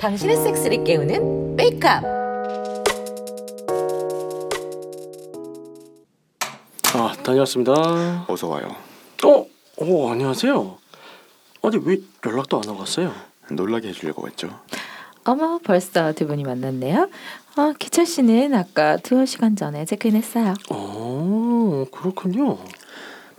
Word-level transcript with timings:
당신의 0.00 0.36
섹스를 0.36 0.84
깨우는 0.84 1.56
메이크업. 1.56 2.04
아, 6.94 7.12
다녀왔습니다. 7.22 8.24
어서 8.28 8.48
와요. 8.48 8.74
어, 9.24 9.46
오, 9.76 10.10
안녕하세요. 10.10 10.78
아니 11.62 11.76
왜 11.84 11.98
연락도 12.24 12.56
안 12.58 12.68
하고 12.68 12.80
왔어요? 12.80 13.12
놀라게 13.50 13.88
해주려고 13.88 14.26
했죠. 14.26 14.48
어머 15.24 15.58
벌써 15.62 16.12
두 16.12 16.26
분이 16.26 16.44
만났네요. 16.44 17.08
어, 17.56 17.72
기철 17.78 18.06
씨는 18.06 18.54
아까 18.54 18.96
두어 18.96 19.26
시간 19.26 19.56
전에 19.56 19.84
체크인했어요. 19.84 20.54
어, 20.70 21.84
그렇군요. 21.92 22.58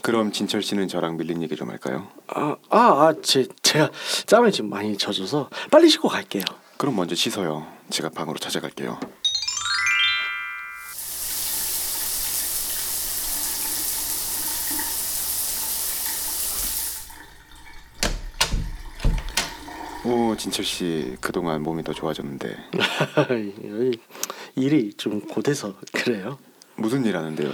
그럼 0.01 0.31
진철 0.31 0.61
씨는 0.61 0.87
저랑 0.87 1.17
밀린 1.17 1.41
얘기 1.43 1.55
좀 1.55 1.69
할까요? 1.69 2.07
아, 2.27 2.55
아, 2.69 2.77
아, 2.79 3.13
제 3.21 3.47
제가 3.61 3.89
짬에 4.25 4.51
지금 4.51 4.69
많이 4.69 4.97
젖어서 4.97 5.49
빨리 5.71 5.89
씻고 5.89 6.07
갈게요. 6.07 6.43
그럼 6.77 6.95
먼저 6.95 7.15
씻어요. 7.15 7.67
제가 7.89 8.09
방으로 8.09 8.37
찾아갈게요. 8.37 8.99
오 20.05 20.35
진철 20.37 20.63
씨 20.65 21.17
그동안 21.19 21.61
몸이 21.61 21.83
더 21.83 21.93
좋아졌는데 21.93 22.55
일이 24.55 24.93
좀 24.93 25.19
고돼서 25.21 25.75
그래요. 25.93 26.39
무슨 26.75 27.05
일 27.05 27.17
하는데요? 27.17 27.51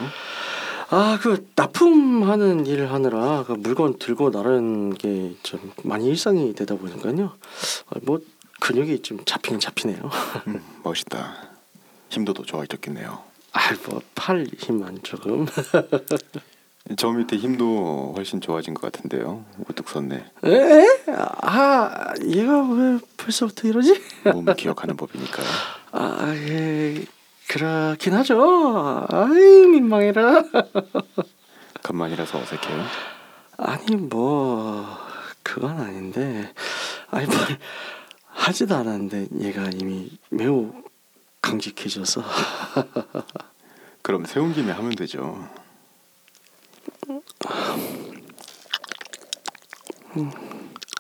아, 0.90 1.18
그 1.22 1.48
납품하는 1.56 2.66
일을 2.68 2.92
하느라 2.92 3.44
그 3.46 3.54
물건 3.54 3.98
들고 3.98 4.30
나르는 4.30 4.94
게 4.96 5.36
좀 5.44 5.72
많이 5.84 6.08
일상이 6.08 6.54
되다 6.54 6.76
보니까요. 6.76 7.34
아, 7.90 8.00
뭐 8.04 8.20
근육이 8.62 9.02
좀 9.02 9.20
잡히긴 9.26 9.60
잡히네요. 9.60 10.10
음, 10.48 10.62
멋있다. 10.84 11.36
힘도 12.10 12.34
더 12.34 12.44
좋아졌겠네요. 12.44 13.20
아, 13.54 13.60
뭐팔 13.90 14.48
힘만 14.58 15.00
조금. 15.04 15.46
저 16.98 17.10
밑에 17.12 17.36
힘도 17.38 18.14
훨씬 18.16 18.42
좋아진 18.42 18.74
것 18.76 18.92
같은데요. 18.92 19.44
우뚝 19.68 19.90
섰네. 19.90 20.24
에? 20.46 20.86
아, 21.42 22.14
얘가 22.24 22.62
왜 22.72 23.00
벌써부터 23.18 23.68
이러지? 23.68 24.00
몸을 24.32 24.56
기억하는 24.56 24.96
법이니까요. 24.96 25.46
아, 25.94 26.34
예, 26.36 27.04
그렇긴 27.48 28.14
하죠. 28.16 29.06
아이 29.10 29.68
민망해라. 29.68 30.44
간만이라서 31.84 32.40
어색해요. 32.40 32.84
아니 33.58 33.96
뭐 33.96 34.86
그건 35.44 35.80
아닌데, 35.80 36.54
아니 37.12 37.26
뭘 37.28 37.38
하지도 38.28 38.76
않았는데 38.76 39.28
얘가 39.40 39.70
이미 39.74 40.10
매우 40.30 40.74
강직해져서. 41.42 42.24
그럼 44.02 44.26
세운 44.26 44.54
김에 44.54 44.72
하면 44.72 44.92
되죠. 44.92 45.48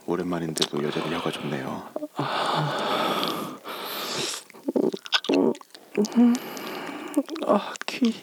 오랜만인데도 0.05 0.83
여전히 0.83 1.13
혀가 1.13 1.31
좋네요. 1.31 1.89
아, 7.47 7.73
귀. 7.87 8.13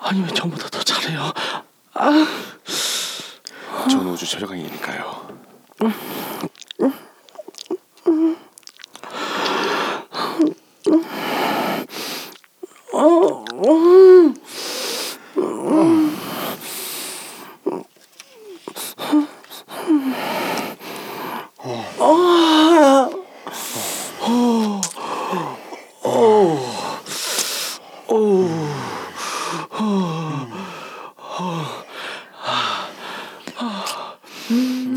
아니 0.00 0.22
왜 0.22 0.28
전보다 0.34 0.68
더 0.70 0.82
잘해요? 0.82 1.32
전 3.88 4.06
우주 4.08 4.26
최저강이니까요. 4.26 5.30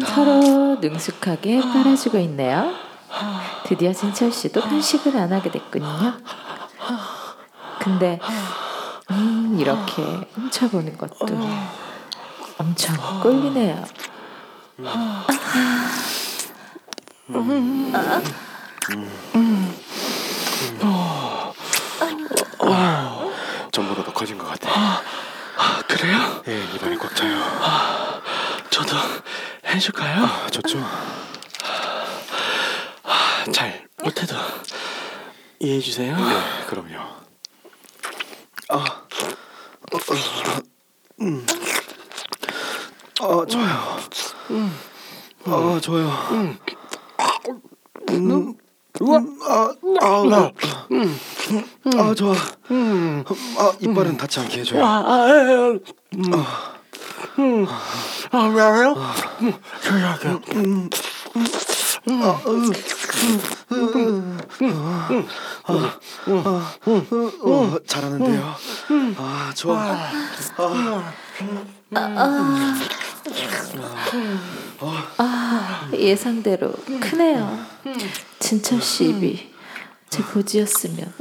서로 0.06 0.78
능숙하게 0.82 1.62
빨아주고 1.62 2.18
있네요. 2.20 2.74
드디어 3.66 3.94
진철 3.94 4.32
씨도 4.32 4.62
편식을 4.62 5.18
안 5.18 5.32
하게 5.32 5.52
됐군요. 5.52 6.14
근데 7.80 8.20
음, 9.12 9.58
이렇게 9.60 10.02
훔쳐보는 10.36 10.98
것도 10.98 11.26
엄청 12.58 12.96
꼴리네요. 13.22 13.84
전보다 23.72 24.04
더 24.04 24.14
커진 24.14 24.38
것 24.38 24.48
같아. 24.48 24.70
아 25.58 25.82
그래요? 26.04 26.44
예, 26.50 26.62
입안이 26.76 26.98
꽉 26.98 27.16
차요. 27.16 27.34
저도 28.70 28.94
해줄까요? 29.66 30.26
아, 30.26 30.48
좋죠. 30.50 30.78
잘 33.54 33.88
못해도 34.04 34.36
이해해 35.60 35.80
주세요. 35.80 36.18
네, 36.18 36.66
그럼요. 36.68 37.00
아, 43.22 43.46
좋아요. 43.46 43.98
아, 45.46 45.80
좋아요. 45.80 46.10
음, 46.32 46.60
아, 49.48 49.74
아, 50.02 50.52
아, 51.98 52.14
좋아. 52.14 52.34
아, 54.04 54.06
이빨은 54.06 54.18
닿지 54.18 54.40
않게 54.42 54.60
해줘요. 54.60 54.84
아, 54.86 55.04
아, 55.06 55.30
에, 55.30 55.32
음, 55.34 55.80
음, 57.40 57.66
아, 58.32 58.38
왜요? 58.48 58.96
음, 60.56 60.90
저기요. 63.70 64.38
어, 67.44 67.78
잘하는데요. 67.88 68.56
아, 69.18 69.52
좋아. 69.56 69.98
아, 75.18 75.90
예상대로 75.94 76.74
크네요. 77.00 77.66
진철 78.40 78.82
씨 78.82 79.06
입이 79.06 79.54
제 80.10 80.22
보지였으면 80.24 81.14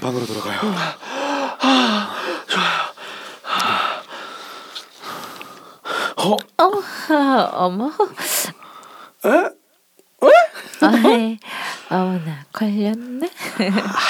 방으로 0.00 0.26
들어가요. 0.26 0.60
아, 7.08 7.50
어머. 7.52 7.90
아이, 10.80 11.38
어머나 11.90 12.44
걸렸네. 12.52 13.30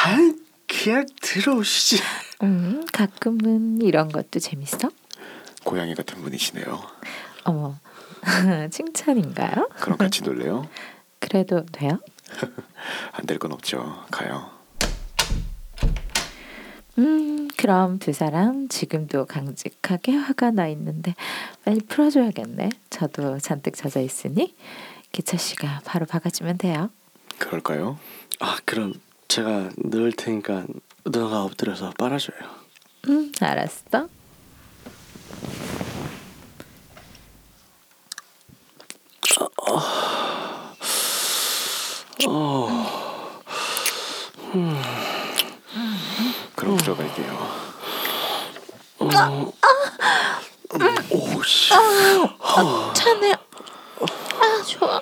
아이, 0.05 0.33
그냥 0.69 1.07
들어오시지. 1.21 2.03
음, 2.43 2.85
가끔은 2.93 3.81
이런 3.83 4.09
것도 4.11 4.41
재밌어? 4.41 4.91
고양이 5.65 5.95
같은 5.95 6.21
분이시네요. 6.23 6.83
어머, 7.45 7.77
칭찬인가요? 8.71 9.69
그럼 9.81 9.99
같이 9.99 10.23
놀래요? 10.23 10.69
그래도 11.19 11.65
돼요? 11.67 11.99
안 13.13 13.27
될 13.27 13.39
건 13.39 13.53
없죠. 13.53 14.05
가요. 14.11 14.51
음, 16.99 17.49
그럼 17.57 17.99
두 17.99 18.13
사람 18.13 18.69
지금도 18.69 19.27
강직하게 19.27 20.13
화가 20.13 20.51
나 20.51 20.69
있는데 20.69 21.15
빨리 21.65 21.81
풀어줘야겠네. 21.81 22.69
저도 22.91 23.39
잔뜩 23.39 23.75
젖어 23.77 24.01
있으니 24.01 24.55
기철 25.11 25.39
씨가 25.39 25.81
바로 25.85 26.07
박아주면 26.07 26.59
돼요. 26.59 26.91
그럴까요? 27.39 27.99
아, 28.41 28.57
그럼 28.65 28.95
제가 29.29 29.71
넣을 29.77 30.13
테니까 30.13 30.65
누나가 31.07 31.43
엎드려서 31.45 31.93
빨아줘요. 31.99 32.39
응, 33.09 33.33
알았어. 33.41 34.09
그럼 46.55 46.77
들어갈게요. 46.77 47.63
오씨. 51.11 51.71
차네. 52.95 53.33
아, 53.33 54.63
좋아. 54.67 55.01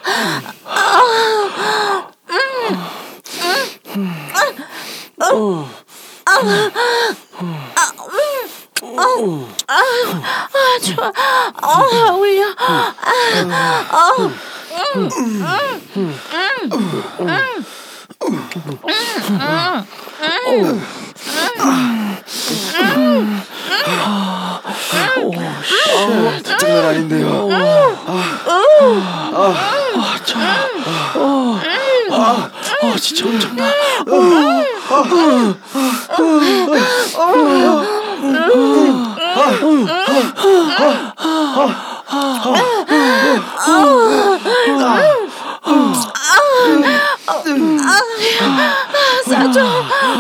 아, 7.75 7.93
좋아. 10.83 11.13
아, 11.63 12.13
울려. 12.13 12.45
장난 26.59 26.85
아닌데요. 26.85 27.49
아 32.83 32.97
진짜 32.99 33.27
엄청나. 33.27 33.65
싸줘. 49.31 49.61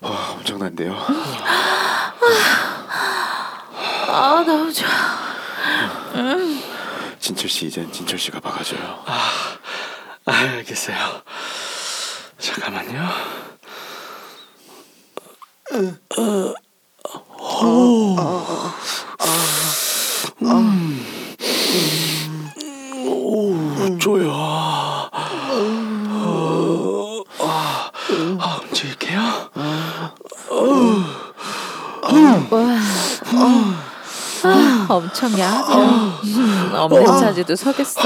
와, 0.01 0.31
엄청난데요. 0.33 0.97
아, 4.09 4.45
너무 4.47 4.73
좋아. 4.73 4.89
진철 7.19 7.49
씨 7.49 7.67
이젠 7.67 7.91
진철 7.93 8.19
씨가 8.19 8.41
박아줘요. 8.41 9.05
아, 9.07 9.31
알겠어요. 10.27 11.23
잠깐만요. 12.39 13.09
오, 23.07 23.99
쪼여. 23.99 24.31
아, 27.39 27.91
아, 28.39 28.61
움직일게요. 28.63 29.21
아, 34.45 34.87
엄청 34.89 35.39
야하네. 35.39 35.75
음, 36.25 36.73
차지도 37.53 37.57
서겠어. 37.57 38.01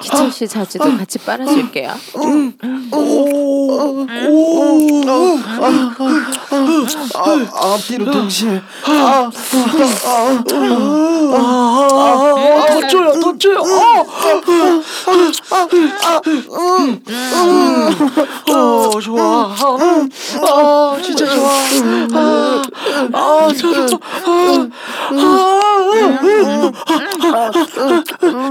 기철 0.00 0.30
씨 0.30 0.46
자지도 0.46 0.96
같이 0.96 1.18
빨아줄게요. 1.18 1.94
아, 7.14 7.72
앞뒤로 7.74 8.10
동시에. 8.10 8.62
아, 8.84 9.30
더쪼여. 13.20 13.62
어, 18.50 19.00
좋아. 19.00 19.54
아, 20.42 20.98
진짜 21.02 21.26
좋아. 21.26 21.50
아, 22.14 22.62
아, 23.12 23.48
좋아. 23.52 23.86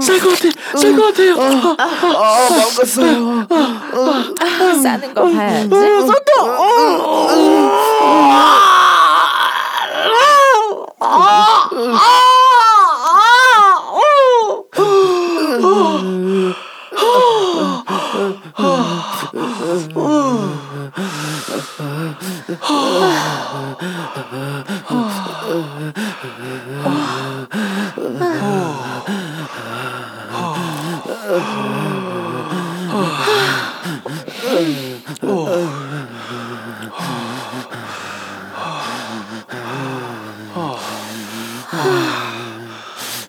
쌀것 0.00 0.33
같아, 0.50 0.78
쌀 0.78 0.94
것 0.96 1.06
같아요. 1.06 1.34
아, 1.78 2.48
바꿨어요. 2.48 3.46
아, 3.50 4.74
싸는 4.82 5.14
거 5.14 5.22
봐야지. 5.30 5.68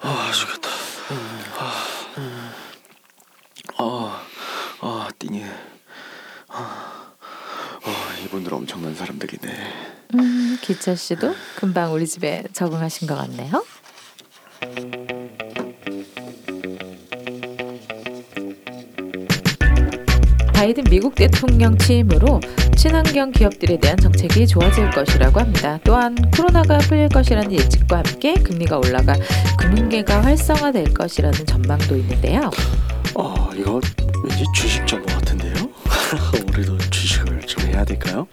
아, 0.01 0.31
죽겠다. 0.31 0.69
아, 3.77 4.21
아, 4.81 5.09
띵해. 5.19 5.45
아, 6.49 7.13
아, 7.83 8.15
이분들 8.23 8.53
엄청난 8.53 8.95
사람들이네. 8.95 9.49
음, 10.95 10.97
기철 10.97 10.97
씨도 10.97 11.35
금방 11.55 11.93
우리 11.93 12.07
집에 12.07 12.43
적응하신 12.53 13.07
것 13.07 13.15
같네요. 13.15 13.63
바이든 20.53 20.85
미국 20.85 21.13
대통령 21.15 21.77
취임으로 21.77 22.39
친환경 22.75 23.31
기업들에 23.31 23.77
대한 23.77 23.97
정책이 23.97 24.47
좋아질 24.47 24.89
것이라고 24.91 25.39
합니다. 25.39 25.79
또한 25.83 26.15
코로나가 26.35 26.77
풀릴 26.79 27.09
것이라는 27.09 27.51
예측과 27.51 27.97
함께 27.97 28.33
금리가 28.35 28.77
올라가 28.77 29.13
금융계가 29.57 30.23
활성화될 30.23 30.93
것이라는 30.93 31.45
전망도 31.45 31.95
있는데요. 31.97 32.49
어, 33.15 33.49
이거 33.55 33.79
왠지 34.23 34.43
주식 34.55 34.87
정보 34.87 35.05
같은데요? 35.07 35.53
우리도 36.53 36.77
주식을 36.89 37.41
좀 37.41 37.65
해야 37.67 37.83
될까요? 37.83 38.27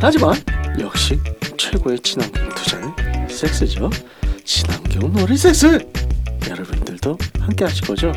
하지만 0.00 0.34
역시 0.80 1.18
최고의 1.56 1.98
친환경 2.00 2.48
투자는 2.54 2.92
섹스죠. 3.28 3.90
친환경 4.44 5.12
놀이 5.12 5.36
섹스. 5.36 5.78
여러분들도 6.48 7.16
함께 7.40 7.64
하실 7.64 7.86
거죠? 7.86 8.12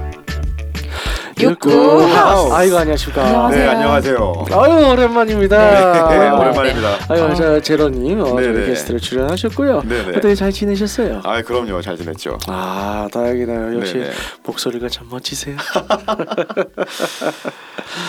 육구 1.37 1.69
하우스. 2.15 2.53
아이고 2.53 2.77
안녕하십니까. 2.77 3.23
안녕하세요. 3.25 3.61
네, 3.61 3.67
안녕하세요. 3.67 4.45
아유 4.53 4.87
오랜만입니다. 4.87 6.09
네, 6.09 6.29
오랜만입니다. 6.29 6.97
아유 7.09 7.33
저 7.35 7.59
제로님 7.59 8.21
어, 8.21 8.25
저희 8.35 8.47
네네. 8.53 8.65
게스트로 8.67 8.99
출연하셨고요. 8.99 9.81
네네. 9.83 10.09
어떻게 10.17 10.33
잘 10.33 10.51
지내셨어요? 10.53 11.21
아, 11.25 11.41
그럼요. 11.41 11.81
잘 11.81 11.97
지냈죠. 11.97 12.37
아 12.47 13.07
다행이네요. 13.11 13.77
역시 13.79 13.95
네네. 13.95 14.11
목소리가 14.43 14.87
참 14.87 15.07
멋지세요. 15.09 15.57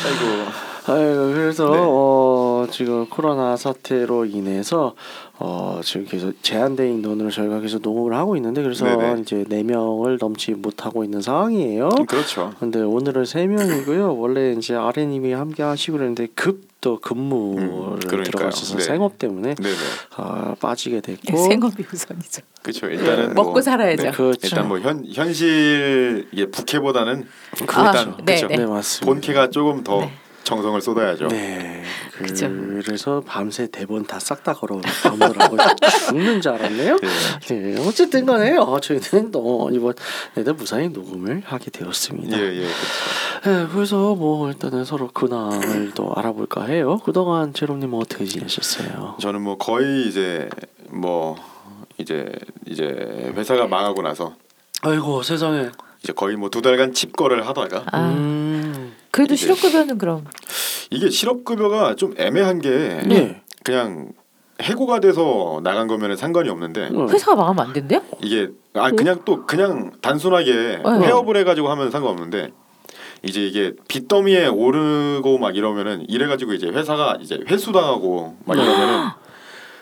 아이고. 0.07 0.47
아유 0.89 1.33
그래서 1.35 1.69
네. 1.71 1.79
어, 1.79 1.85
어, 1.89 2.67
지금 2.71 3.07
코로나 3.09 3.57
사태로 3.57 4.27
인해서 4.27 4.95
어, 5.39 5.81
지금 5.83 6.07
계속 6.07 6.43
제한된 6.43 6.99
인원으로 6.99 7.31
저희가 7.31 7.61
계속 7.61 7.83
녹음을 7.83 8.17
하고 8.17 8.37
있는데 8.37 8.63
그래서 8.63 8.85
네네. 8.85 9.21
이제 9.21 9.45
네 9.49 9.63
명을 9.63 10.19
넘지 10.21 10.53
못하고 10.53 11.05
있는 11.05 11.21
상황이에요. 11.21 11.89
그렇죠. 12.09 12.53
근데 12.61 12.81
오늘은 12.81 13.25
세 13.25 13.47
명이고요. 13.47 14.17
원래 14.17 14.53
이제 14.53 14.75
아래님이 14.75 15.33
함께 15.33 15.63
하시고 15.63 15.99
그랬는데 15.99 16.29
급 16.35 16.77
또 16.87 17.01
근무를 17.01 17.65
음, 17.65 17.99
그러니까요. 17.99 18.23
들어가셔서 18.23 18.77
네. 18.79 18.85
생업 18.85 19.19
때문에. 19.19 19.57
아, 20.17 20.55
빠지게 20.61 21.01
됐고 21.01 21.37
생업이 21.49 21.85
우선이죠. 21.93 22.43
그렇죠. 22.63 22.87
일단은 22.87 23.35
먹고 23.35 23.53
뭐, 23.53 23.61
살아야죠. 23.61 24.03
네. 24.05 24.11
그렇죠. 24.13 24.39
일단 24.45 24.69
뭐 24.69 24.79
현 24.79 25.05
현실 25.13 26.29
이게 26.31 26.47
부캐보다는 26.47 27.27
아, 27.67 27.87
일단 27.89 28.17
네, 28.19 28.37
그렇죠. 28.37 28.47
네. 28.47 28.57
네 28.59 28.67
맞습니다. 28.67 29.05
본캐가 29.07 29.51
조금 29.51 29.83
더 29.83 29.99
네. 30.01 30.13
정성을 30.47 30.81
쏟아야죠. 30.81 31.27
네. 31.29 31.83
그죠. 32.13 32.49
그래서 32.85 33.21
밤새 33.27 33.67
대본 33.71 34.07
다 34.07 34.19
싹 34.21 34.45
다 34.45 34.53
걸어 34.55 34.81
담으라고 35.03 35.57
죽는 36.09 36.41
줄 36.41 36.53
알았네요. 36.53 36.97
예. 37.51 37.55
네, 37.55 37.81
어쨌든 37.87 38.25
간에 38.27 38.57
어, 38.57 38.79
저희는 38.81 39.33
또 39.33 39.69
이번 39.73 39.93
내다 40.35 40.53
무사히 40.53 40.89
녹음을 40.89 41.43
하게 41.45 41.71
되었습니다. 41.73 42.39
예, 42.39 42.43
예, 42.43 42.61
그렇죠. 42.63 43.43
네, 43.45 43.67
그래서 43.73 44.15
뭐 44.15 44.49
일단은 44.49 44.85
서로 44.85 45.09
근황을 45.09 45.93
또 45.95 46.13
알아볼까 46.15 46.67
해요. 46.67 47.01
그동안 47.05 47.53
제롬님 47.53 47.93
어떻게 47.95 48.25
지내셨어요? 48.25 49.17
저는 49.21 49.43
뭐 49.43 49.59
거의 49.59 50.07
이제 50.07 50.49
뭐 50.91 51.37
이제 51.99 52.31
이제 52.67 52.85
회사가 53.37 53.67
망하고 53.67 54.03
나서 54.03 54.35
아이고 54.83 55.23
세상에. 55.25 55.71
이제 56.05 56.13
거의 56.13 56.37
뭐 56.37 56.51
두 56.51 56.63
달간 56.63 56.93
칩거를 56.93 57.47
하다가 57.49 57.85
아, 57.91 58.11
음. 58.11 58.76
그래도 59.17 59.33
이제- 59.33 59.47
실업급여는 59.47 59.97
그럼 59.97 60.25
이게 60.91 61.09
실업급여가 61.09 61.95
좀 61.97 62.13
애매한 62.19 62.61
게 62.61 62.69
네. 63.07 63.41
그냥 63.65 64.13
해고가 64.61 65.01
돼서 65.01 65.61
나간 65.65 65.87
거면은 65.87 66.17
상관이 66.17 66.51
없는데 66.51 66.91
어. 66.95 67.07
회사가 67.11 67.35
망하면 67.35 67.67
안 67.67 67.73
된대요? 67.73 68.03
이게 68.23 68.49
아 68.75 68.91
그냥 68.91 69.23
또 69.25 69.47
그냥 69.47 69.93
단순하게 70.03 70.53
네. 70.53 70.83
폐업을 71.07 71.35
해가지고 71.39 71.71
하면 71.71 71.91
상관없는데 71.91 72.51
이제 73.23 73.41
이게 73.41 73.73
빚더미에 73.89 74.49
오르고 74.49 75.39
막 75.39 75.57
이러면은 75.57 76.05
이래가지고 76.09 76.53
이제 76.53 76.67
회사가 76.67 77.17
이제 77.23 77.41
회수당하고 77.49 78.37
막 78.45 78.55
이러면은 78.59 79.09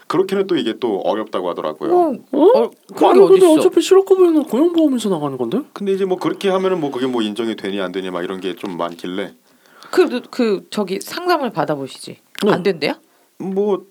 그렇게는 0.07 0.47
또 0.47 0.57
이게 0.57 0.75
또 0.79 1.01
어렵다고 1.01 1.49
하더라고요. 1.51 1.93
어, 1.97 2.13
어? 2.33 2.43
어, 2.59 2.71
그게 2.95 3.07
근데 3.19 3.47
어딨어? 3.47 3.53
어차피 3.55 3.81
실업급여는 3.81 4.45
고용보험에서 4.45 5.09
나가는 5.09 5.37
건데? 5.39 5.61
근데 5.73 5.93
이제 5.93 6.05
뭐 6.05 6.19
그렇게 6.19 6.49
하면은 6.51 6.81
뭐 6.81 6.91
그게 6.91 7.07
뭐 7.07 7.23
인정이 7.23 7.57
되니 7.57 7.81
안 7.81 7.93
되니 7.93 8.11
막 8.11 8.23
이런 8.23 8.41
게 8.41 8.55
좀 8.55 8.77
많길래 8.77 9.35
그, 9.91 10.21
그 10.31 10.67
저기 10.71 11.01
상담을 11.01 11.51
받아보시지. 11.51 12.19
네. 12.45 12.53
안 12.53 12.63
된대요? 12.63 12.95
뭐 13.39 13.85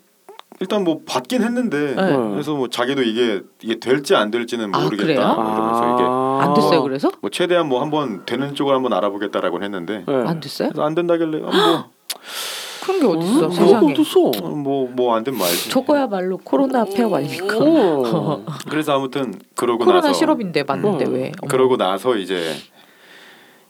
일단 0.60 0.84
뭐 0.84 1.00
받긴 1.04 1.42
했는데 1.42 1.94
네. 1.96 2.16
그래서 2.30 2.54
뭐 2.54 2.68
자기도 2.68 3.02
이게 3.02 3.42
이게 3.60 3.78
될지 3.80 4.14
안 4.14 4.30
될지는 4.30 4.72
아, 4.74 4.78
모르겠다 4.84 5.04
그래요? 5.06 5.18
이러면서 5.20 5.94
이게 5.94 6.04
안 6.44 6.54
됐어요. 6.54 6.82
그래서 6.82 7.10
뭐 7.20 7.30
최대한 7.30 7.68
뭐 7.68 7.80
한번 7.82 8.24
되는 8.24 8.54
쪽을 8.54 8.74
한번 8.74 8.92
알아보겠다라고 8.92 9.62
했는데 9.62 10.04
네. 10.06 10.14
안 10.14 10.40
됐어요? 10.40 10.68
그래서 10.68 10.82
안 10.84 10.94
된다길래 10.94 11.42
아, 11.44 11.88
그런 12.84 13.00
게 13.00 13.06
어딨어? 13.06 13.46
음, 13.46 13.50
세상에. 13.50 13.92
어딨어? 13.92 14.50
뭐뭐 14.50 15.14
안 15.16 15.24
되면 15.24 15.40
말지. 15.40 15.70
저거야말로 15.70 16.36
코로나 16.38 16.84
폐업 16.84 17.14
아닙니까? 17.14 17.56
어. 17.58 18.44
그래서 18.68 18.94
아무튼 18.94 19.34
그러고 19.54 19.84
코로나 19.84 20.02
나서 20.08 20.12
실업인데 20.12 20.64
맞는데 20.64 21.06
음. 21.06 21.14
왜? 21.14 21.32
어머. 21.40 21.48
그러고 21.48 21.76
나서 21.78 22.16
이제 22.16 22.52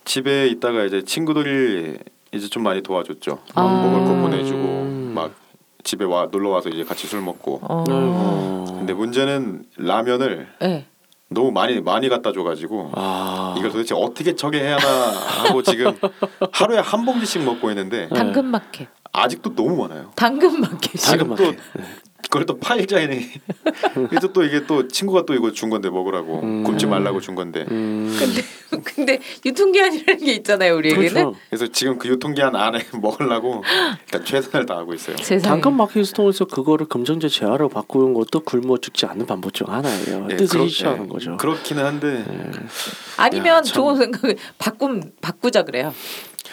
집에 0.05 0.49
있다가 0.49 0.85
이제 0.85 1.03
친구들이 1.03 1.97
이제 2.33 2.49
좀 2.49 2.65
많이 2.65 2.83
도와줬죠. 2.83 3.39
아. 3.55 3.63
먹을 3.63 4.05
거 4.05 4.21
보내주고 4.21 4.59
음. 4.59 5.13
막 5.15 5.33
집에 5.85 6.05
와 6.05 6.27
놀러 6.31 6.51
와서 6.51 6.69
이제 6.69 6.83
같이 6.83 7.07
술 7.07 7.21
먹고. 7.21 7.61
어. 7.63 7.85
어. 7.89 8.65
근데 8.79 8.93
문제는 8.95 9.65
라면을 9.77 10.49
네. 10.61 10.87
너무 11.31 11.51
많이 11.51 11.81
많이 11.81 12.09
갖다 12.09 12.33
줘가지고 12.33 12.93
아. 12.95 13.55
이걸 13.59 13.71
도대체 13.71 13.95
어떻게 13.95 14.35
저게 14.35 14.61
해야 14.61 14.77
하나 14.77 15.11
하고 15.49 15.63
지금 15.63 15.97
하루에 16.53 16.79
한 16.79 17.05
봉지씩 17.05 17.43
먹고 17.45 17.71
있는데 17.71 18.09
네. 18.11 18.15
당근 18.17 18.47
마켓. 18.47 18.89
아직도 19.13 19.55
너무 19.55 19.77
많아요. 19.83 20.11
당근 20.17 20.61
마켓이. 20.61 20.97
지금 20.97 21.29
당근 21.29 21.37
또 21.37 21.45
마켓. 21.45 21.59
그걸 22.25 22.47
또 22.47 22.59
팔자이니 22.59 23.29
그래서 24.11 24.33
또 24.33 24.45
이게 24.45 24.67
또 24.67 24.89
친구가 24.89 25.25
또 25.27 25.35
이거 25.35 25.53
준 25.53 25.71
건데 25.71 25.91
먹으라고 25.91 26.41
음. 26.41 26.65
굶지 26.65 26.87
말라고 26.87 27.21
준 27.21 27.35
건데 27.35 27.65
음. 27.71 28.15
근데 28.19 28.43
근데 28.95 29.21
유통기한이라는 29.45 30.25
게 30.25 30.33
있잖아요 30.35 30.77
우리에게는. 30.77 31.09
그렇죠. 31.09 31.35
그래서 31.49 31.67
지금 31.69 31.99
그 31.99 32.09
유통기한 32.09 32.57
안에 32.57 32.81
먹으려고 33.01 33.63
일단 34.07 34.25
최선을 34.25 34.67
다하고 34.67 34.95
있어요. 34.95 35.17
마켓을 35.77 36.15
통해서 36.15 36.45
그거를 36.45 36.87
금전제 36.87 37.29
재화로 37.29 37.69
바꾸는 37.69 38.15
것도 38.15 38.41
굶어 38.41 38.79
죽지 38.79 39.07
않는 39.07 39.27
방법 39.27 39.53
중 39.55 39.69
하나예요. 39.69 40.29
예, 40.31 40.37
뜻을 40.37 40.61
예, 40.61 41.07
거죠. 41.09 41.37
그렇기는 41.37 41.85
한데 41.85 42.25
아니면 43.17 43.47
야, 43.47 43.63
참. 43.63 43.75
좋은 43.75 43.97
생각 43.97 44.23
바꿈 44.59 45.13
바꾸자 45.21 45.63
그래요. 45.65 45.93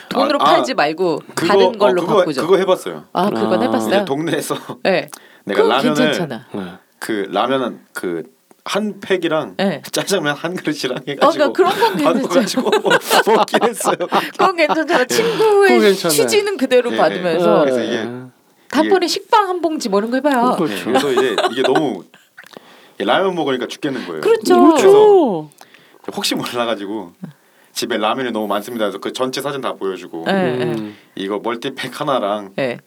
돈으로 0.09 0.39
아, 0.41 0.49
아, 0.49 0.55
팔지 0.55 0.73
말고 0.73 1.21
그거 1.33 1.47
다른 1.47 1.77
걸로 1.77 2.01
어, 2.01 2.05
그거, 2.05 2.17
바꾸죠. 2.19 2.41
그거 2.41 2.57
해봤어요. 2.57 3.05
아 3.13 3.29
그건 3.29 3.59
아. 3.59 3.63
해봤어요. 3.63 4.05
동네에서 4.05 4.55
네. 4.83 5.09
내가 5.45 5.61
라면을 5.63 5.95
괜찮잖아. 5.95 6.47
네. 6.53 6.61
그 6.99 7.27
라면은 7.31 7.79
그 7.93 8.23
한 8.63 8.99
팩이랑 8.99 9.55
네. 9.57 9.81
짜장면 9.91 10.35
한 10.35 10.55
그릇이랑 10.55 10.97
어, 10.97 11.01
해가지고 11.07 11.53
그러니까 11.53 11.73
그런 11.73 12.03
건 12.03 12.29
괜찮죠. 12.29 12.61
먹긴 13.25 13.63
했어요. 13.63 13.95
그건 14.31 14.55
괜찮잖아. 14.55 15.05
그거 15.05 15.05
친구의. 15.07 15.95
취지는 15.95 16.57
그대로 16.57 16.91
예, 16.91 16.93
예. 16.93 16.97
받으면서 16.97 17.61
그래서 17.61 17.83
이게 17.83 18.07
단번에 18.69 19.07
식빵 19.07 19.49
한 19.49 19.61
봉지 19.61 19.89
뭐 19.89 19.99
이런 19.99 20.11
거 20.11 20.17
해봐요. 20.17 20.55
그렇죠. 20.57 20.75
네, 20.75 20.83
그래서 20.83 21.11
이제 21.11 21.35
이게 21.51 21.61
너무 21.63 22.03
라면 22.99 23.33
먹으니까 23.33 23.67
죽겠는 23.67 24.05
거예요. 24.05 24.21
그렇죠. 24.21 24.61
그렇죠. 24.61 25.49
혹시 26.13 26.35
몰라가지고 26.35 27.13
집에 27.73 27.97
라면이 27.97 28.31
너무 28.31 28.47
많습니다. 28.47 28.85
그래서 28.85 28.99
그 28.99 29.11
전체 29.11 29.41
사진 29.41 29.61
다 29.61 29.73
보여주고 29.73 30.25
네, 30.27 30.57
네. 30.57 30.63
음. 30.65 30.95
이거 31.15 31.39
멀티팩 31.39 31.99
하나랑 31.99 32.53
네. 32.55 32.79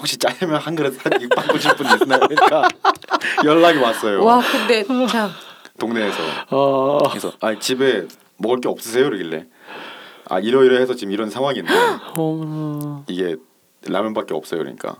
혹시 0.00 0.16
짜장면 0.18 0.60
한 0.60 0.74
그릇 0.74 0.94
한 1.04 1.28
바꾸실 1.28 1.76
분 1.76 1.86
있나요? 1.86 2.20
그러니까 2.20 2.68
연락이 3.44 3.78
왔어요. 3.78 4.24
와 4.24 4.40
근데 4.40 4.82
참 5.06 5.30
동네에서 5.78 6.16
어. 6.50 6.98
그래서 7.10 7.32
아 7.40 7.58
집에 7.58 8.06
먹을 8.38 8.60
게 8.60 8.68
없으세요? 8.68 9.06
이러길래 9.06 9.46
아 10.28 10.38
이러이러해서 10.40 10.94
지금 10.94 11.12
이런 11.12 11.28
상황인데. 11.30 11.72
이게 13.08 13.36
라면밖에 13.86 14.34
없어요. 14.34 14.60
그러니까 14.60 14.96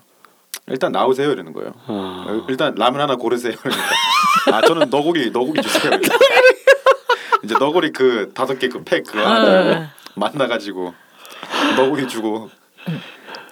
일단 0.69 0.93
나오세요 0.93 1.31
이러는 1.33 1.53
거예요. 1.53 1.73
아. 1.87 2.25
어, 2.29 2.47
일단 2.49 2.75
라면 2.77 3.01
하나 3.01 3.17
고르세요. 3.17 3.55
그러니까 3.59 3.85
아 4.53 4.61
저는 4.63 4.91
너구리 4.91 5.31
너구리 5.31 5.63
주세요. 5.63 5.91
그러니까. 5.91 6.15
이제 7.43 7.55
너구리 7.59 7.93
그 7.93 8.31
다섯 8.35 8.59
개 8.59 8.69
그 8.69 8.85
팩 8.85 9.05
그거 9.05 9.27
하나 9.27 9.45
들고 9.65 9.87
만나가지고 10.17 10.93
너구리 11.77 12.07
주고 12.07 12.51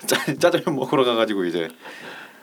짜, 0.06 0.16
짜장면 0.38 0.76
먹으러 0.78 1.04
가가지고 1.04 1.44
이제 1.44 1.68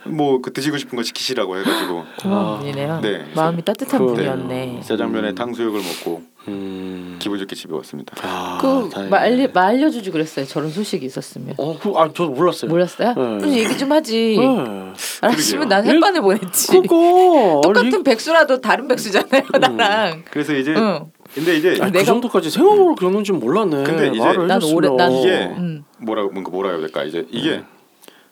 뭐 0.08 0.40
그 0.40 0.54
드시고 0.54 0.78
싶은 0.78 0.96
거 0.96 1.02
시키시라고 1.04 1.58
해가지고 1.58 2.04
고마운 2.22 2.60
분이네요. 2.60 3.00
네. 3.02 3.26
마음이 3.36 3.64
따뜻한 3.64 4.00
그- 4.06 4.14
분이었네. 4.14 4.82
짜장면에 4.86 5.30
음. 5.30 5.36
탕수육을 5.36 5.82
먹고 5.82 6.22
음. 6.48 7.16
기분 7.18 7.40
좋게 7.40 7.56
집에 7.56 7.74
왔습니다. 7.74 8.14
아, 8.22 8.60
그. 8.62 8.92
말리 9.10 9.48
말려주지 9.48 10.12
그랬어요. 10.12 10.46
저런 10.46 10.70
소식이 10.70 11.04
있었으면. 11.08 11.56
어, 11.58 11.80
그, 11.80 11.92
아, 11.96 12.06
저도 12.10 12.30
몰랐어요. 12.30 12.70
몰랐어요? 12.70 13.08
네. 13.10 13.14
그럼 13.16 13.50
얘기 13.54 13.76
좀 13.80 13.92
하지. 13.92 14.38
네. 14.40 14.94
알았으면. 15.22 15.70
난 15.70 15.84
햇반을 15.88 16.22
보냈지. 16.22 16.68
그거 16.82 17.62
똑같은 17.66 18.04
백수라도 18.04 18.62
다른 18.62 18.88
백수잖아요, 18.88 19.42
나랑. 19.60 20.24
그래서 20.30 20.54
이제 20.54 20.76
응. 20.78 21.06
근데 21.36 21.58
이제 21.58 21.78
아, 21.82 21.86
그 21.88 21.92
내가- 21.92 22.06
정도까지 22.06 22.50
생각으로 22.50 22.96
겪는지 22.96 23.34
몰랐네. 23.34 23.84
근데 23.84 24.08
이제 24.08 24.20
말을 24.20 24.48
난 24.48 24.64
오래-. 24.64 24.90
난 24.96 25.12
이게 25.12 25.54
음. 25.58 25.84
뭐라 26.00 26.24
뭔가 26.24 26.50
뭐라 26.50 26.70
해야 26.72 26.80
될까 26.80 27.04
이제 27.04 27.28
이게 27.30 27.62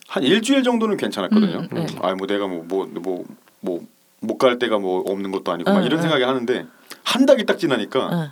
한 0.07 0.23
일주일 0.23 0.63
정도는 0.63 0.95
괜찮았거든요. 0.97 1.59
음, 1.59 1.67
네. 1.71 1.85
아뭐 2.01 2.25
내가 2.27 2.47
뭐 2.47 2.63
뭐 2.67 2.87
뭐 2.93 3.23
뭐 3.61 3.79
못 4.21 4.37
갈 4.37 4.57
데가 4.57 4.79
뭐 4.79 5.03
없는 5.05 5.31
것도 5.31 5.51
아니고 5.51 5.69
막 5.69 5.79
응, 5.81 5.85
이런 5.85 5.99
응. 5.99 6.01
생각이 6.03 6.23
하는데 6.23 6.65
한 7.03 7.25
달이 7.25 7.45
딱 7.45 7.59
지나니까 7.59 8.09
응. 8.13 8.27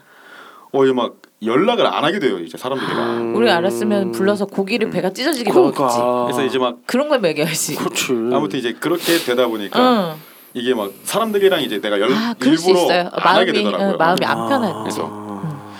어 0.72 0.86
이제 0.86 0.94
막 0.94 1.16
연락을 1.44 1.86
안 1.86 2.06
하게 2.06 2.20
돼요 2.20 2.40
이제 2.40 2.58
사람들이 2.58 2.94
막 2.94 3.18
음. 3.18 3.36
우리 3.36 3.50
알았으면 3.50 4.14
불러서 4.14 4.46
고기를 4.46 4.90
배가 4.90 5.12
찢어지게 5.12 5.52
그러니까. 5.52 5.82
먹었지. 5.84 6.00
그래서 6.34 6.46
이제 6.48 6.58
막 6.60 6.78
그런 6.86 7.10
걸 7.10 7.20
먹여야지. 7.20 7.76
그렇지. 7.76 8.14
아무튼 8.32 8.60
이제 8.60 8.72
그렇게 8.72 9.18
되다 9.18 9.48
보니까 9.48 10.14
응. 10.14 10.31
이게 10.54 10.74
막 10.74 10.92
사람들이랑 11.04 11.62
이제 11.62 11.80
내가 11.80 12.00
열, 12.00 12.12
아, 12.14 12.36
일부러. 12.44 12.90
안 12.92 13.36
하게 13.38 13.52
마음이 13.52 13.54
되더라고요. 13.54 13.90
응, 13.92 13.98
마음이 13.98 14.26
안 14.26 14.50
편할 14.50 14.74
때. 14.74 14.80
그래서 14.82 15.08
아. 15.10 15.74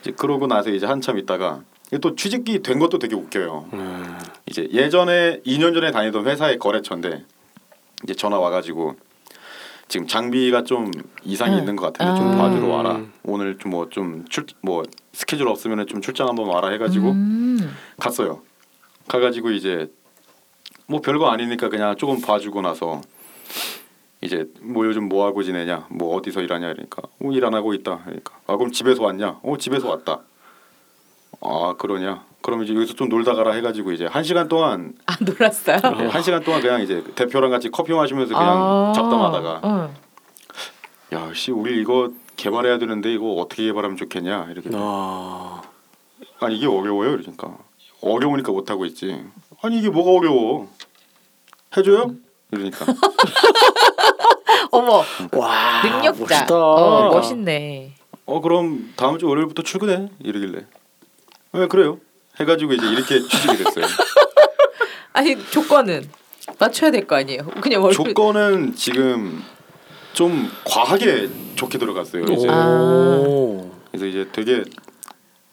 이제 0.00 0.12
그러고 0.12 0.46
나서 0.46 0.70
이제 0.70 0.86
한참 0.86 1.18
있다가 1.18 1.60
이게 1.88 1.98
또 1.98 2.14
취직이 2.16 2.60
된 2.62 2.78
것도 2.78 2.98
되게 2.98 3.14
웃겨요. 3.14 3.68
음. 3.72 4.18
이제 4.46 4.68
예전에 4.72 5.40
2년 5.46 5.74
전에 5.74 5.90
다니던 5.92 6.26
회사의 6.26 6.58
거래처인데 6.58 7.24
이제 8.04 8.14
전화 8.14 8.38
와가지고 8.38 8.96
지금 9.88 10.06
장비가 10.06 10.62
좀 10.64 10.90
이상이 11.24 11.54
응. 11.54 11.58
있는 11.60 11.76
것 11.76 11.92
같은데 11.92 12.18
좀 12.20 12.32
아. 12.32 12.36
봐주러 12.48 12.68
와라. 12.68 13.00
오늘 13.24 13.58
좀 13.58 13.72
뭐 13.72 13.88
좀 13.90 14.24
출 14.28 14.46
뭐 14.62 14.82
스케줄 15.12 15.48
없으면 15.48 15.86
좀 15.86 16.00
출장 16.00 16.28
한번 16.28 16.46
와라 16.46 16.68
해가지고 16.70 17.10
음. 17.10 17.76
갔어요. 17.98 18.42
가가지고 19.08 19.50
이제 19.50 19.88
뭐 20.86 21.00
별거 21.00 21.28
아니니까 21.28 21.68
그냥 21.68 21.96
조금 21.96 22.20
봐주고 22.20 22.62
나서 22.62 23.00
이제 24.22 24.46
뭐 24.60 24.86
요즘 24.86 25.08
뭐 25.08 25.24
하고 25.26 25.42
지내냐? 25.42 25.86
뭐 25.90 26.14
어디서 26.16 26.42
일하냐? 26.42 26.70
이러니까 26.70 27.02
어, 27.02 27.30
일안 27.32 27.54
하고 27.54 27.72
있다. 27.72 28.00
그러니까 28.04 28.34
아 28.46 28.56
그럼 28.56 28.70
집에서 28.72 29.02
왔냐? 29.02 29.40
어 29.42 29.56
집에서 29.58 29.88
왔다. 29.88 30.20
아 31.40 31.74
그러냐? 31.78 32.24
그럼 32.42 32.62
이제 32.62 32.74
여기서 32.74 32.94
좀 32.94 33.08
놀다 33.08 33.34
가라 33.34 33.52
해가지고 33.52 33.92
이제 33.92 34.06
한 34.06 34.22
시간 34.24 34.48
동안 34.48 34.94
아 35.06 35.16
놀았어요. 35.20 35.78
네, 35.96 36.06
한 36.06 36.22
시간 36.22 36.42
동안 36.42 36.60
그냥 36.60 36.82
이제 36.82 37.02
대표랑 37.14 37.50
같이 37.50 37.70
커피 37.70 37.92
마시면서 37.92 38.34
그냥 38.34 38.56
아, 38.56 38.92
잡담하다가. 38.94 39.60
응. 39.64 39.94
야씨 41.12 41.50
우리 41.52 41.80
이거 41.80 42.10
개발해야 42.36 42.78
되는데 42.78 43.12
이거 43.12 43.34
어떻게 43.34 43.64
개발하면 43.64 43.96
좋겠냐? 43.96 44.48
이렇게. 44.50 44.70
아, 44.74 45.62
아니 46.40 46.56
이게 46.56 46.66
어려워요? 46.66 47.14
이러니까. 47.14 47.56
어려우니까 48.02 48.52
못 48.52 48.70
하고 48.70 48.84
있지. 48.86 49.22
아니 49.62 49.78
이게 49.78 49.90
뭐가 49.90 50.10
어려워? 50.10 50.68
해줘요? 51.76 52.14
이러니까 52.52 52.84
어머 54.72 55.02
와, 55.32 55.82
능력자. 55.82 56.18
멋있다. 56.20 56.54
어, 56.56 56.96
그러니까. 56.96 57.16
멋있네. 57.16 57.92
어 58.26 58.40
그럼 58.40 58.92
다음 58.96 59.18
주 59.18 59.26
월요일부터 59.26 59.62
출근해 59.62 60.08
이러길래 60.22 60.64
네 61.52 61.66
그래요 61.66 61.98
해가지고 62.38 62.74
이제 62.74 62.86
이렇게 62.86 63.18
취직이 63.26 63.56
됐어요 63.56 63.84
아니 65.12 65.36
조건은 65.50 66.08
맞춰야 66.58 66.90
될 66.90 67.06
거 67.06 67.16
아니에요. 67.16 67.42
그냥 67.60 67.82
월급 67.82 68.06
조건은 68.08 68.74
지금 68.76 69.42
좀 70.12 70.48
과하게 70.64 71.28
좋게 71.56 71.78
들어갔어요 71.78 72.24
이제 72.24 72.48
오. 72.48 73.70
그래서 73.90 74.06
이제 74.06 74.28
되게 74.32 74.62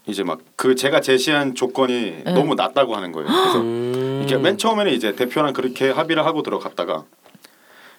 이제 0.06 0.24
막 0.24 0.40
그 0.56 0.74
제가 0.76 1.02
제시한 1.02 1.54
조건이 1.56 2.24
네. 2.26 2.32
너무 2.34 2.56
낮다고 2.56 2.96
하는 2.96 3.12
거예요 3.12 3.28
그래서 3.28 3.60
음. 3.60 4.22
이게 4.24 4.38
맨 4.38 4.58
처음에는 4.58 4.92
이제 4.92 5.16
대표랑 5.16 5.54
그렇게 5.54 5.90
합의를 5.92 6.26
하고 6.26 6.42
들어갔다가 6.44 7.06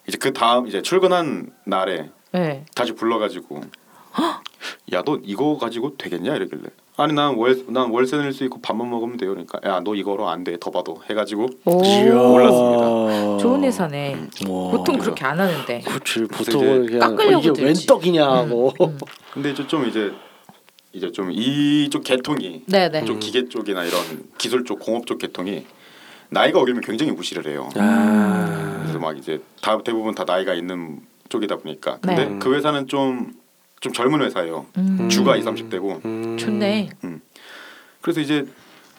이제 0.08 0.16
그 0.18 0.32
다음 0.32 0.66
이제 0.66 0.82
출근한 0.82 1.50
날에 1.64 2.10
네. 2.32 2.64
다시 2.74 2.92
불러가지고 2.92 3.60
야 4.92 5.02
너 5.04 5.18
이거 5.22 5.56
가지고 5.58 5.96
되겠냐 5.96 6.34
이러길래 6.34 6.62
아니 6.96 7.12
난 7.12 7.36
월 7.36 7.64
난 7.68 7.90
월세 7.90 8.16
낼 8.16 8.32
수 8.32 8.42
있고 8.44 8.60
밥만 8.60 8.88
먹으면 8.90 9.16
돼요 9.18 9.30
그러니까 9.30 9.60
야 9.64 9.80
너 9.84 9.94
이거로 9.94 10.28
안 10.28 10.42
돼더 10.44 10.70
받아 10.72 10.92
해가지고. 11.08 11.46
올랐습니다. 11.64 13.38
좋은 13.38 13.62
회사네. 13.62 14.16
와. 14.48 14.70
보통 14.72 14.98
그렇게 14.98 15.24
안 15.24 15.38
하는데. 15.38 15.80
그렇지 15.82 16.26
이제 16.40 16.52
그냥 16.58 16.98
깎으려고 17.16 17.38
이게 17.40 17.48
웬 17.62 17.74
들지. 17.74 17.86
떡이냐 17.86 18.26
하고 18.26 18.72
음. 18.80 18.98
근데 19.32 19.50
이제 19.50 19.64
좀 19.68 19.86
이제 19.86 20.10
이제 20.92 21.12
좀 21.12 21.30
이쪽 21.30 22.02
계통이 22.02 22.64
네네. 22.66 23.04
좀 23.04 23.20
기계 23.20 23.48
쪽이나 23.48 23.84
이런 23.84 24.00
기술 24.38 24.64
쪽 24.64 24.80
공업 24.80 25.06
쪽 25.06 25.18
계통이 25.18 25.66
나이가 26.30 26.58
어리면 26.60 26.80
굉장히 26.82 27.12
무시를 27.12 27.46
해요. 27.46 27.68
아. 27.76 28.67
그래서 28.98 29.00
막 29.00 29.16
이제 29.16 29.40
다 29.62 29.78
대부분 29.82 30.14
다 30.14 30.24
나이가 30.24 30.54
있는 30.54 31.00
쪽이다 31.28 31.56
보니까 31.56 31.98
근데 32.00 32.24
네. 32.26 32.38
그 32.38 32.54
회사는 32.54 32.86
좀 32.88 33.38
좀 33.80 33.92
젊은 33.92 34.22
회사예요. 34.22 34.66
음. 34.76 35.08
주가 35.08 35.36
2, 35.36 35.42
30대고 35.42 36.04
음. 36.04 36.36
좋네. 36.36 36.90
그래서 38.00 38.20
이제 38.20 38.46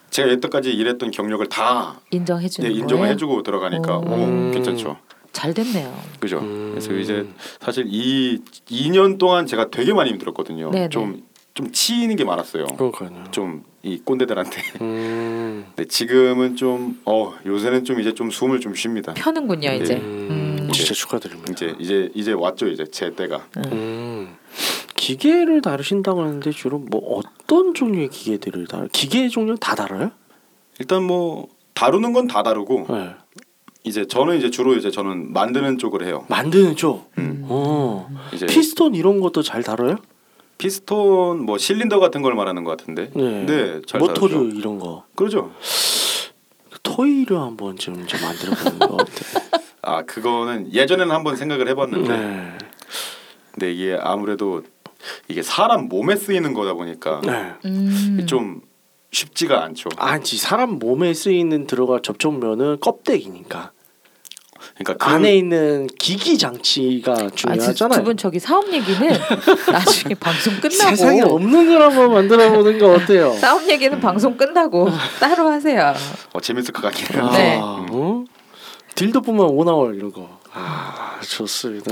제가 0.09 0.31
여태까지 0.31 0.71
일했던 0.71 1.11
경력을 1.11 1.45
다 1.47 1.99
인정해 2.11 2.45
예, 2.45 2.49
주는 2.49 2.71
인정을 2.71 3.01
거예요. 3.03 3.13
해주고 3.13 3.43
들어가니까 3.43 3.97
오. 3.97 4.01
오, 4.01 4.15
음. 4.25 4.51
괜찮죠. 4.51 4.97
잘 5.31 5.53
됐네요. 5.53 5.93
그죠. 6.19 6.39
음. 6.39 6.69
그래서 6.71 6.93
이제 6.93 7.27
사실 7.59 7.85
이 7.87 8.41
2년 8.67 9.17
동안 9.17 9.45
제가 9.45 9.69
되게 9.69 9.93
많이 9.93 10.09
힘들었거든요. 10.11 10.71
네네. 10.71 10.89
좀좀 10.89 11.71
치이는 11.71 12.15
게 12.15 12.23
많았어요. 12.23 12.65
그러니까요. 12.65 13.25
좀 13.31 13.63
이 13.83 13.99
꼰대들한테. 14.03 14.61
음. 14.81 15.65
근데 15.75 15.87
지금은 15.89 16.55
좀 16.55 16.99
어 17.05 17.33
요새는 17.45 17.85
좀 17.85 17.99
이제 17.99 18.13
좀 18.13 18.29
숨을 18.29 18.59
좀 18.59 18.73
쉽니다. 18.75 19.13
펴는군요 19.13 19.71
이제. 19.73 19.95
음. 19.95 20.27
음. 20.31 20.69
진짜 20.71 20.93
축하드립니다. 20.93 21.51
이제 21.51 21.75
이제 21.79 22.11
이제 22.13 22.31
왔죠 22.33 22.67
이제 22.67 22.85
제 22.91 23.13
때가. 23.15 23.45
음. 23.71 24.35
기계를 24.95 25.61
다루신다고 25.61 26.21
하는데 26.21 26.51
주로 26.51 26.77
뭐 26.79 27.17
어떤 27.17 27.73
종류의 27.73 28.09
기계들을 28.09 28.67
다루? 28.67 28.87
기계 28.91 29.27
종류 29.29 29.55
다 29.57 29.73
다뤄요? 29.75 30.11
일단 30.79 31.03
뭐 31.03 31.47
다루는 31.73 32.13
건 32.13 32.27
다 32.27 32.43
다루고 32.43 32.85
네. 32.89 33.09
이제 33.85 34.05
저는 34.05 34.37
이제 34.37 34.51
주로 34.51 34.75
이제 34.75 34.91
저는 34.91 35.31
만드는 35.33 35.77
쪽을 35.77 36.05
해요. 36.05 36.25
만드는 36.27 36.75
쪽. 36.75 37.11
음. 37.17 37.45
어. 37.47 38.09
이제 38.33 38.45
피스톤 38.45 38.93
이런 38.93 39.21
것도 39.21 39.41
잘 39.41 39.63
다뤄요? 39.63 39.95
피스톤 40.59 41.45
뭐 41.45 41.57
실린더 41.57 41.99
같은 41.99 42.21
걸 42.21 42.35
말하는 42.35 42.63
것 42.63 42.77
같은데. 42.77 43.09
네. 43.15 43.45
네, 43.45 43.81
잘 43.87 43.99
모터류. 43.99 44.51
이런 44.55 44.77
거. 44.77 45.05
그러죠. 45.15 45.51
토이를 46.83 47.39
한번 47.39 47.77
좀, 47.77 48.05
좀 48.05 48.21
만들어 48.21 48.53
보는 48.55 48.79
거 48.79 48.95
어때? 48.95 49.13
아 49.81 50.03
그거는 50.03 50.71
예전에는 50.73 51.13
한번 51.15 51.35
생각을 51.35 51.67
해봤는데 51.69 52.17
네. 52.17 52.57
근데 53.51 53.73
이게 53.73 53.97
아무래도 53.99 54.63
이게 55.29 55.41
사람 55.41 55.87
몸에 55.87 56.15
쓰이는 56.15 56.53
거다 56.53 56.73
보니까 56.73 57.21
네. 57.23 57.53
음. 57.65 58.25
좀 58.27 58.61
쉽지가 59.11 59.63
않죠. 59.63 59.89
아니지 59.95 60.37
사람 60.37 60.71
몸에 60.71 61.13
쓰이는 61.13 61.67
들어갈 61.67 62.01
접촉면은 62.01 62.79
껍데기니까 62.81 63.71
그러니까 64.79 65.05
그 65.05 65.13
안에 65.13 65.35
있는 65.35 65.87
기기 65.99 66.37
장치가 66.37 67.29
중요하잖아요. 67.35 67.99
두분 67.99 68.15
저기 68.15 68.39
사업 68.39 68.71
얘기는 68.71 69.09
나중에 69.69 70.15
방송 70.15 70.53
세상에 70.61 71.19
끝나고 71.19 71.35
없는 71.35 71.67
걸 71.67 71.81
한번 71.81 72.13
만들어 72.13 72.49
보는 72.51 72.79
거 72.79 72.93
어때요? 72.93 73.33
싸움 73.39 73.69
얘기는 73.69 73.99
방송 73.99 74.37
끝나고 74.37 74.89
따로 75.19 75.49
하세요. 75.49 75.93
어, 76.31 76.39
재밌을 76.39 76.73
것 76.73 76.81
같긴 76.83 77.13
해요. 77.13 77.29
아, 77.29 77.37
네. 77.37 77.59
어? 77.61 78.23
딜도 78.95 79.21
뿐만 79.21 79.47
오나월 79.47 79.95
이런 79.95 80.13
거. 80.13 80.39
아 80.53 81.19
좋습니다. 81.21 81.91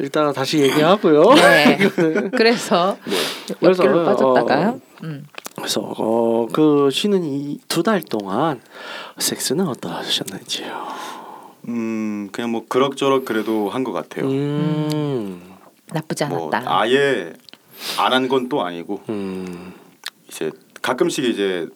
일단 0.00 0.32
다시 0.32 0.58
얘기하고요. 0.58 1.34
네. 1.34 1.78
그래서 2.36 2.96
네. 3.04 3.18
그래서, 3.58 3.82
옆길로 3.82 4.04
빠졌다가 4.04 4.68
어, 4.68 4.80
음. 5.04 5.26
그래서 5.58 5.80
어, 5.96 6.46
그 6.52 6.90
쉬는 6.92 7.24
이 7.24 7.58
두 7.68 7.82
달 7.82 8.02
동안 8.02 8.60
섹스는 9.18 9.66
어떠셨는지요? 9.68 10.88
음 11.68 12.28
그냥 12.32 12.50
뭐 12.50 12.64
그럭저럭 12.68 13.24
그래도 13.24 13.68
한 13.70 13.84
것 13.84 13.92
같아요. 13.92 14.26
음, 14.28 15.40
나쁘지 15.92 16.24
뭐 16.26 16.50
않았다. 16.52 16.70
아예 16.80 17.32
안 17.98 18.12
한 18.12 18.28
건 18.28 18.48
또 18.48 18.62
아니고 18.64 19.02
음, 19.08 19.72
이제 20.28 20.50
가끔씩 20.82 21.24
이제 21.24 21.68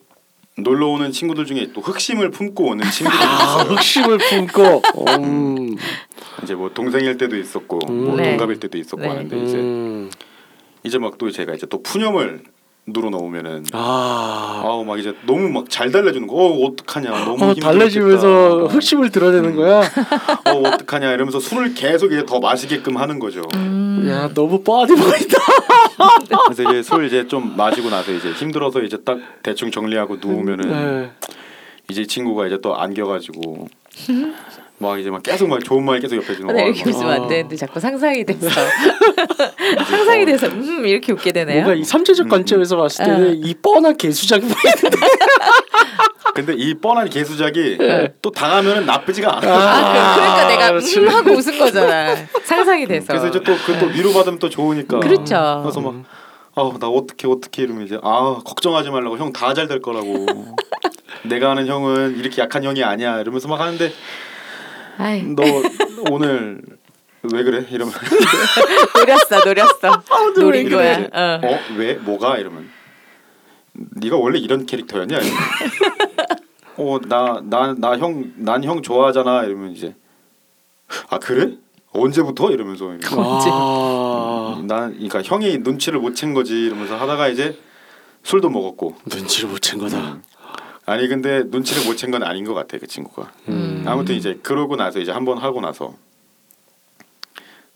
놀러 0.59 0.89
오는 0.89 1.13
친구들 1.13 1.47
중에 1.47 1.73
또 1.73 1.81
흑심을 1.81 2.31
품고 2.31 2.65
오는 2.65 2.85
친구들이 2.91 3.23
아 3.23 3.63
있어요. 3.63 3.75
흑심을 3.77 4.19
품고 4.19 4.83
음, 5.19 5.77
이제 6.43 6.55
뭐 6.55 6.71
동생일 6.73 7.17
때도 7.19 7.37
있었고 7.37 7.79
음. 7.89 8.05
뭐 8.05 8.17
네. 8.17 8.31
동갑일 8.31 8.61
때도 8.61 8.79
있었고 8.79 9.03
네. 9.03 9.09
하는데 9.09 9.37
이제 9.45 9.57
음, 9.57 10.11
이제 10.85 10.99
막 10.99 11.17
또 11.19 11.31
제가 11.31 11.55
이제 11.55 11.67
또 11.67 11.83
푸념을 11.83 12.43
누르 12.87 13.11
넣으면은 13.11 13.65
아, 13.73 14.63
아우 14.65 14.85
막 14.85 14.99
이제 14.99 15.15
너무 15.25 15.49
막 15.49 15.69
잘 15.69 15.93
달래주는 15.93 16.27
거. 16.27 16.35
어 16.35 16.67
어떡하냐. 16.67 17.11
너무 17.25 17.45
어, 17.45 18.65
어, 18.65 18.67
흑심을 18.67 19.11
드러내는 19.11 19.55
거야. 19.55 19.83
어 20.47 20.51
어떡하냐 20.51 21.13
이러면서 21.13 21.39
술을 21.39 21.75
계속 21.75 22.13
이제 22.13 22.27
더 22.27 22.41
마시게끔 22.41 22.97
하는 22.97 23.19
거죠. 23.21 23.43
음. 23.55 24.05
야 24.09 24.29
너무 24.35 24.63
뻔히 24.63 24.95
보인다. 24.95 25.39
그래서 26.47 26.63
이제 26.71 26.83
술 26.83 27.07
이제 27.07 27.27
좀 27.29 27.57
마시고 27.57 27.89
나서 27.89 28.11
이제 28.13 28.33
힘들어서 28.33 28.81
이제 28.83 28.99
딱 29.05 29.19
대충 29.43 29.71
정리하고 29.71 30.17
누우면은 30.17 30.69
네. 30.71 31.11
이제 31.89 32.03
이 32.03 32.07
친구가 32.07 32.49
이제 32.49 32.59
또 32.61 32.77
안겨 32.77 33.07
가지고 33.07 33.69
막 34.83 34.99
이제 34.99 35.09
막 35.11 35.23
계속 35.23 35.49
막 35.49 35.63
좋은 35.65 35.85
말 35.85 36.01
계속 36.01 36.17
옆에 36.17 36.35
주는 36.35 36.49
근데 36.49 36.63
거. 36.65 36.69
이렇게 36.69 36.91
웃으면 36.91 37.11
안 37.23 37.29
되는데 37.29 37.57
자꾸 37.57 37.81
상상이 37.81 38.25
돼서 38.25 38.49
상상이 39.89 40.27
돼서 40.27 40.47
음 40.49 40.85
이렇게 40.87 41.13
웃게 41.13 41.33
되네요. 41.33 41.63
뭔가 41.63 41.75
이 41.75 41.85
삼체적 41.85 42.29
관점에서 42.29 42.77
봤을 42.77 43.05
때는 43.05 43.29
어. 43.29 43.33
이 43.35 43.55
뻔한 43.55 43.97
개수작이 43.97 44.43
보이는 44.43 44.99
근데 46.35 46.55
이 46.55 46.75
뻔한 46.75 47.09
개수작이 47.09 47.79
또 48.23 48.31
당하면은 48.31 48.87
나쁘지가 48.87 49.37
않아. 49.39 49.47
아, 49.53 50.15
그, 50.15 50.21
러니까 50.21 50.49
내가 50.49 50.69
그렇지. 50.71 50.99
음 51.01 51.09
하고 51.09 51.31
웃은 51.33 51.59
거잖아. 51.59 52.17
상상이 52.45 52.87
돼서. 52.87 53.07
그래서 53.09 53.29
이제 53.29 53.41
또그또 53.41 53.87
위로 53.87 54.13
받으면 54.13 54.39
또 54.39 54.49
좋으니까. 54.49 55.01
그렇죠. 55.01 55.61
그래서 55.63 55.81
막 55.81 55.95
아, 56.55 56.71
나 56.81 56.87
어떻게 56.89 57.27
어떻게 57.29 57.63
이러면 57.63 57.85
이제 57.87 57.99
아, 58.03 58.39
걱정하지 58.45 58.91
말라고 58.91 59.19
형 59.19 59.33
다 59.33 59.53
잘 59.55 59.69
될 59.69 59.81
거라고. 59.83 60.27
내가 61.25 61.51
아는 61.53 61.67
형은 61.67 62.17
이렇게 62.19 62.41
약한 62.43 62.65
형이 62.65 62.83
아니야. 62.83 63.21
이러면서 63.21 63.47
막 63.49 63.61
하는데 63.61 63.93
아이, 65.03 65.23
너 65.23 65.43
오늘 66.11 66.63
왜 67.23 67.43
그래? 67.43 67.67
이러면 67.71 67.93
노렸어, 68.97 69.45
노렸어. 69.45 70.03
노린 70.39 70.71
거야. 70.71 70.93
이제, 70.99 71.11
어. 71.13 71.41
어? 71.43 71.59
왜? 71.77 71.95
뭐가? 71.95 72.39
이러면 72.39 72.69
네가 73.73 74.17
원래 74.17 74.39
이런 74.39 74.67
캐릭터였냐? 74.67 75.19
어, 76.77 76.99
나 77.09 77.41
나 77.43 77.75
나 77.75 77.97
형 77.99 78.33
난 78.37 78.65
형 78.65 78.83
좋아하잖아. 78.83 79.45
이러면 79.45 79.73
이제 79.73 79.95
아, 81.11 81.19
그래? 81.19 81.57
언제부터? 81.93 82.51
이러면서 82.51 82.91
아, 83.11 84.63
난 84.67 84.93
그러니까 84.95 85.23
형이 85.23 85.59
눈치를 85.59 85.99
못 86.01 86.15
챈 86.15 86.35
거지 86.35 86.55
이러면서 86.67 86.97
하다가 86.97 87.29
이제 87.29 87.59
술도 88.23 88.49
먹었고 88.51 88.97
눈치를 89.07 89.49
못 89.51 89.61
챈 89.61 89.79
거다. 89.81 90.19
아니 90.87 91.09
근데 91.09 91.45
눈치를 91.47 91.85
못 91.85 91.97
챈 91.97 92.11
건 92.11 92.23
아닌 92.25 92.45
것 92.45 92.55
같아 92.55 92.79
그 92.79 92.87
친구가. 92.87 93.31
음. 93.49 93.85
아무튼 93.87 94.15
이제 94.15 94.39
그러고 94.43 94.77
나서 94.77 94.99
이제 94.99 95.13
한 95.13 95.25
번 95.25 95.39
하고 95.39 95.61
나서 95.61 95.95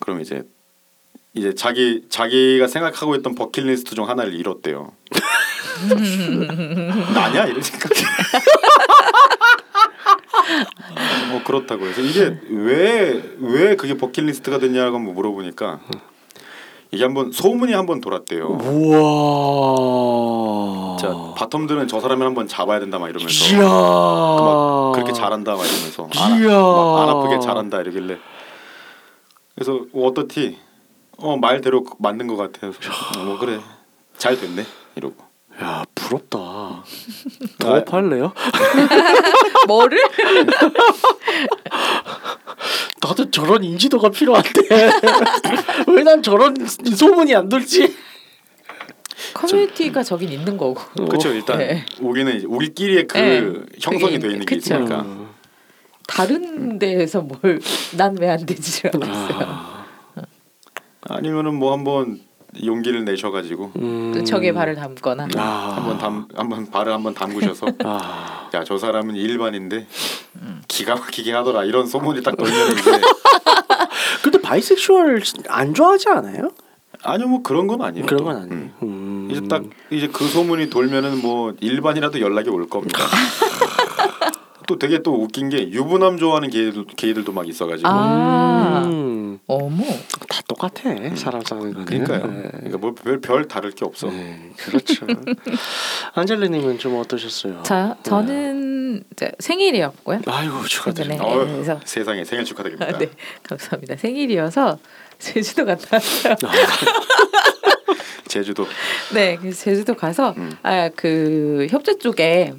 그럼 0.01 0.21
이제 0.21 0.43
이제 1.35 1.55
자기 1.55 2.05
자기가 2.09 2.67
생각하고 2.67 3.15
있던 3.17 3.35
버킷리스트 3.35 3.95
중 3.95 4.09
하나를 4.09 4.35
이뤘대요. 4.35 4.93
나냐 7.15 7.47
이런 7.47 7.61
생각. 7.63 7.91
뭐 11.31 11.43
그렇다고 11.45 11.87
해서 11.87 12.01
이게 12.01 12.39
왜 12.51 13.23
왜 13.41 13.77
그게 13.77 13.97
버킷리스트가 13.97 14.59
됐냐고 14.59 14.97
한번 14.97 15.15
물어보니까 15.15 15.81
이게 16.93 17.05
한번 17.05 17.33
소문이 17.33 17.73
한번 17.73 18.01
돌았대요. 18.01 18.47
우와. 18.63 18.99
자 20.99 21.09
바텀들은 21.37 21.89
저 21.89 22.01
사람을 22.01 22.27
한번 22.27 22.49
잡아야 22.49 22.81
된다 22.81 22.99
막 22.99 23.09
이러면서 23.09 23.55
이야. 23.55 23.63
막 23.69 24.93
그렇게 24.95 25.13
잘한다 25.13 25.53
막 25.55 25.65
이러면서 25.65 26.09
안, 26.17 26.41
이야. 26.41 26.49
막안 26.59 27.09
아프게 27.09 27.39
잘한다 27.41 27.81
이러길래 27.83 28.19
그래서 29.55 29.81
뭐 29.93 30.09
어떻디 30.09 30.59
어 31.19 31.37
말대로 31.37 31.85
맞는 31.99 32.27
것 32.27 32.37
같아요. 32.37 32.73
어, 32.73 33.19
뭐 33.25 33.39
그래 33.39 33.61
잘 34.19 34.39
됐네 34.39 34.67
이러고 34.97 35.15
야 35.63 35.85
부럽다. 35.95 36.39
더 37.59 37.85
팔래요? 37.85 38.33
뭐를? 39.67 39.99
나도 43.01 43.31
저런 43.31 43.65
인지도가 43.65 44.11
필요한데 44.11 44.61
왜 45.89 46.03
난 46.03 46.23
저런 46.23 46.55
소문이 46.67 47.35
안 47.35 47.49
돌지? 47.49 47.97
커뮤니티가 49.37 50.03
저 50.03 50.17
긴 50.17 50.31
있는 50.33 50.57
거고. 50.57 50.81
그렇죠 51.07 51.29
일단 51.33 51.59
네. 51.59 51.85
우리는 52.01 52.35
이제 52.37 52.47
우리끼리의 52.47 53.07
그 53.07 53.17
네, 53.19 53.41
형성이 53.81 54.15
그게 54.15 54.19
돼 54.19 54.29
있는 54.33 54.47
게 54.47 54.57
그쵸. 54.57 54.75
있으니까 54.75 55.03
음. 55.03 55.29
다른 56.07 56.79
데에서 56.79 57.21
뭘 57.21 57.61
난 57.97 58.17
왜 58.21 58.29
안 58.31 58.45
되지라고 58.47 59.05
했어요. 59.05 59.39
아, 59.41 59.87
아니면은 61.09 61.55
뭐 61.55 61.73
한번 61.73 62.21
용기를 62.65 63.05
내셔가지고 63.05 63.73
음. 63.77 64.13
그 64.15 64.25
적에 64.25 64.53
발을 64.53 64.75
담거나. 64.77 65.29
아. 65.37 65.73
한번 65.77 65.99
담 65.99 66.29
한번 66.35 66.71
발을 66.71 66.93
한번 66.93 67.13
담그셔서 67.15 67.67
아. 67.85 68.49
야 68.55 68.64
저 68.64 68.79
사람은 68.79 69.17
일반인데 69.17 69.87
기가 70.69 70.95
막히게 70.97 71.33
하더라 71.33 71.65
이런 71.65 71.87
소문이 71.87 72.23
딱 72.23 72.37
돌면 72.37 72.73
이제 72.73 72.91
근데 74.23 74.41
bisexual 74.41 75.23
안 75.49 75.75
좋아하지 75.75 76.09
않아요? 76.09 76.51
아니요 77.07 77.29
뭐 77.29 77.43
그런 77.43 77.67
건 77.67 77.83
아니에요. 77.83 78.07
그런 78.07 78.19
또. 78.19 78.25
건 78.25 78.37
아니에요. 78.37 78.53
음. 78.53 78.73
음. 78.83 79.29
이제 79.31 79.41
딱 79.49 79.63
이제 79.91 80.09
그 80.09 80.27
소문이 80.27 80.71
돌면은 80.71 81.21
뭐 81.23 81.55
일반이라도 81.61 82.21
연락이 82.21 82.51
올 82.51 82.69
겁니다. 82.69 82.99
또 84.67 84.79
되게 84.79 85.01
또 85.01 85.15
웃긴 85.15 85.49
게 85.49 85.71
유부남 85.71 86.19
좋아하는 86.19 86.51
게이들, 86.51 86.87
게이들도 86.97 87.33
막 87.33 87.49
있어가지고 87.49 87.89
아. 87.89 88.83
음. 88.87 89.39
어머. 89.47 89.85
다 90.29 90.43
똑같아 90.49 91.15
사람 91.15 91.41
사는 91.43 91.73
거는. 91.73 91.85
그러니까요. 91.85 92.27
네. 92.27 92.51
그러니까 92.53 92.79
뭐별 92.79 93.21
별 93.21 93.47
다를 93.47 93.71
게 93.71 93.85
없어. 93.85 94.09
네, 94.09 94.51
그렇죠. 94.57 95.07
안젤리님은 96.15 96.79
좀 96.79 96.97
어떠셨어요? 96.97 97.63
자, 97.63 97.97
저는 98.03 98.66
생일이었고요. 99.39 100.21
아이고 100.27 100.65
축하드립니다. 100.67 101.25
네, 101.25 101.31
어휴, 101.35 101.47
그래서- 101.47 101.81
세상에 101.85 102.25
생일 102.25 102.45
축하드립니다. 102.45 102.87
아, 102.95 102.99
네, 102.99 103.09
감사합니다. 103.43 103.97
생일이어서 103.97 104.79
제주도 105.19 105.65
갔다 105.65 105.97
왔어요. 105.97 106.37
제주도 108.29 108.67
네, 109.15 109.37
그래서 109.37 109.65
제주도 109.65 109.95
가서 109.95 110.35
음. 110.37 110.53
아그 110.63 111.69
협재 111.71 111.99
쪽에 111.99 112.53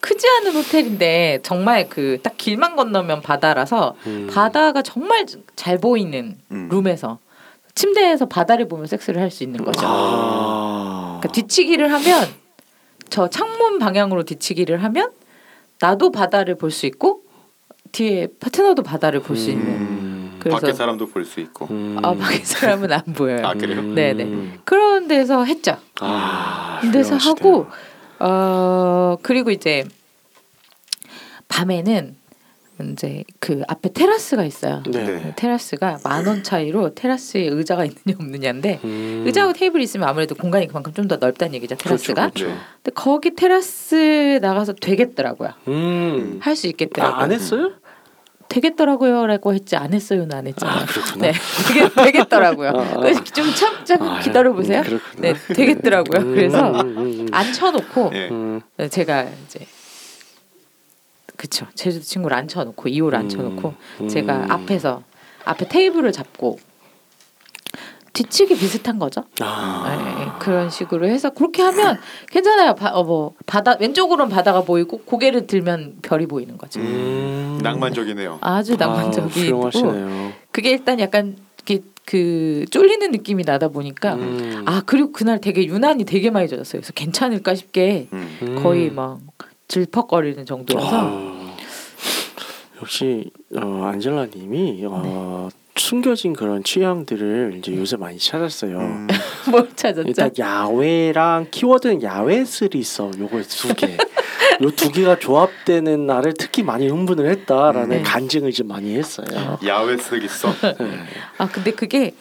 크지 0.00 0.26
않은 0.26 0.52
호텔인데 0.56 1.40
정말 1.42 1.88
그 1.88 2.18
딱 2.22 2.36
길만 2.36 2.74
건너면 2.76 3.22
바다라서 3.22 3.94
음. 4.06 4.28
바다가 4.32 4.82
정말 4.82 5.26
잘 5.54 5.78
보이는 5.78 6.38
음. 6.50 6.68
룸에서 6.70 7.18
침대에서 7.74 8.26
바다를 8.26 8.68
보며 8.68 8.86
섹스를 8.86 9.20
할 9.22 9.30
수 9.30 9.44
있는 9.44 9.64
거죠. 9.64 9.80
아. 9.84 11.18
그러니까 11.20 11.32
뒤치기를 11.32 11.92
하면 11.92 12.28
저 13.10 13.28
창문 13.30 13.78
방향으로 13.78 14.24
뒤치기를 14.24 14.82
하면 14.82 15.10
나도 15.82 16.12
바다를 16.12 16.54
볼 16.56 16.70
수 16.70 16.86
있고 16.86 17.22
뒤에 17.90 18.28
파트너도 18.38 18.84
바다를 18.84 19.20
볼 19.20 19.36
수 19.36 19.50
있는. 19.50 19.66
음. 19.66 20.36
그래서 20.38 20.60
밖에 20.60 20.72
사람도 20.72 21.08
볼 21.08 21.24
수 21.24 21.40
있고. 21.40 21.66
음. 21.70 21.98
아 22.02 22.14
밖에 22.14 22.38
사람은 22.44 22.92
안 22.92 23.02
보여요. 23.14 23.44
아, 23.44 23.54
그래요? 23.54 23.82
네네. 23.82 24.60
그런 24.64 25.08
데서 25.08 25.44
했죠. 25.44 25.76
아, 26.00 26.80
데서. 26.92 27.16
하고 27.16 27.66
어 28.20 29.16
그리고 29.22 29.50
이제 29.50 29.84
밤에는 31.48 32.16
이제 32.92 33.24
그 33.38 33.62
앞에 33.68 33.92
테라스가 33.92 34.44
있어요. 34.44 34.82
네. 34.88 35.04
네. 35.04 35.32
테라스가 35.36 35.98
만 36.04 36.26
원 36.26 36.42
차이로 36.42 36.94
테라스에 36.94 37.42
의자가 37.48 37.84
있느냐 37.84 38.16
없느냐인데 38.18 38.80
음. 38.84 39.22
의자하고 39.26 39.52
테이블이 39.52 39.82
있으면 39.84 40.08
아무래도 40.08 40.34
공간이 40.34 40.66
그만큼 40.68 40.92
좀 40.94 41.08
더 41.08 41.16
넓다는 41.16 41.54
얘기죠 41.54 41.74
테라스가. 41.76 42.30
그렇죠, 42.30 42.46
네. 42.46 42.54
근데 42.82 42.90
거기 42.94 43.34
테라스 43.34 44.38
나가서 44.40 44.74
되겠더라고요. 44.74 45.50
음. 45.68 46.38
할수 46.40 46.66
있겠더라고요. 46.68 47.16
아, 47.20 47.22
안 47.24 47.32
했어요? 47.32 47.72
되겠더라고요라고 48.48 49.54
했지 49.54 49.76
안 49.76 49.92
했어요는 49.94 50.32
안 50.36 50.46
했잖아요. 50.46 50.78
아, 50.82 50.84
그렇구나. 50.86 51.26
네, 51.26 51.32
되게 51.68 51.88
되겠더라고요. 52.12 52.68
아, 52.68 52.80
아. 52.80 52.96
그래서 53.00 53.24
좀 53.24 53.46
참참 53.54 54.02
아, 54.02 54.20
기다려 54.20 54.52
보세요. 54.52 54.80
음, 54.80 54.84
그렇구나. 54.84 55.20
네, 55.20 55.34
되겠더라고요. 55.54 56.20
음, 56.20 56.34
그래서 56.34 56.70
음, 56.70 56.80
음, 56.80 56.96
음. 56.98 57.26
앉혀놓고 57.32 58.10
예. 58.14 58.28
음. 58.30 58.60
제가 58.90 59.26
이제 59.46 59.60
그쵸 61.36 61.66
제주도 61.74 62.04
친구를 62.04 62.36
앉혀놓고 62.36 62.88
이호를 62.88 63.18
앉혀놓고 63.18 63.74
음. 64.02 64.08
제가 64.08 64.46
앞에서 64.50 65.02
앞에 65.44 65.68
테이블을 65.68 66.12
잡고 66.12 66.58
뒤치기 68.12 68.56
비슷한 68.56 68.98
거죠. 68.98 69.24
아. 69.40 69.96
네, 70.18 70.30
그런 70.38 70.68
식으로 70.68 71.06
해서 71.06 71.30
그렇게 71.30 71.62
하면 71.62 71.98
괜찮아요. 72.30 72.74
바, 72.74 72.90
어, 72.90 73.04
뭐 73.04 73.32
바다 73.46 73.76
왼쪽으로는 73.80 74.30
바다가 74.30 74.62
보이고 74.62 74.98
고개를 74.98 75.46
들면 75.46 75.96
별이 76.02 76.26
보이는 76.26 76.58
거죠. 76.58 76.80
음. 76.80 77.58
낭만적이네요. 77.62 78.38
아주 78.42 78.74
아, 78.74 78.76
낭만적이고 78.76 79.30
훌륭하시네요. 79.30 80.32
그게 80.50 80.70
일단 80.70 81.00
약간 81.00 81.36
이렇게 81.64 81.82
그 82.04 82.64
쫄리는 82.70 83.10
느낌이 83.12 83.44
나다 83.44 83.68
보니까 83.68 84.14
음. 84.14 84.62
아 84.66 84.82
그리고 84.84 85.12
그날 85.12 85.40
되게 85.40 85.64
유난히 85.64 86.04
되게 86.04 86.30
많이 86.30 86.48
젖었어요. 86.48 86.80
그래서 86.80 86.92
괜찮을까 86.92 87.54
싶게 87.54 88.08
음. 88.12 88.38
음. 88.42 88.62
거의 88.62 88.90
막 88.90 89.20
질퍽거리는 89.72 90.44
정도여서 90.44 90.88
아, 90.92 91.56
역시 92.82 93.30
어, 93.56 93.84
안젤라님이 93.86 94.84
어, 94.86 95.48
네. 95.50 95.58
숨겨진 95.76 96.34
그런 96.34 96.62
취향들을 96.62 97.54
이제 97.58 97.74
요새 97.74 97.96
많이 97.96 98.18
찾았어요. 98.18 98.78
음. 98.78 99.08
뭘 99.50 99.70
찾았죠? 99.74 100.06
일단 100.06 100.30
야외랑 100.38 101.46
키워드는 101.50 102.02
야외 102.02 102.36
있어. 102.76 103.10
요거 103.18 103.40
두 103.44 103.74
개. 103.74 103.96
요 104.62 104.70
두 104.76 104.92
개가 104.92 105.18
조합되는 105.18 106.06
날을 106.06 106.34
특히 106.38 106.62
많이 106.62 106.86
흥분을 106.88 107.30
했다라는 107.30 107.88
네. 107.88 108.02
간증을 108.02 108.52
좀 108.52 108.68
많이 108.68 108.94
했어요. 108.94 109.58
야외 109.64 109.96
있어. 110.22 110.52
네. 110.60 110.76
아 111.38 111.48
근데 111.48 111.70
그게 111.70 112.14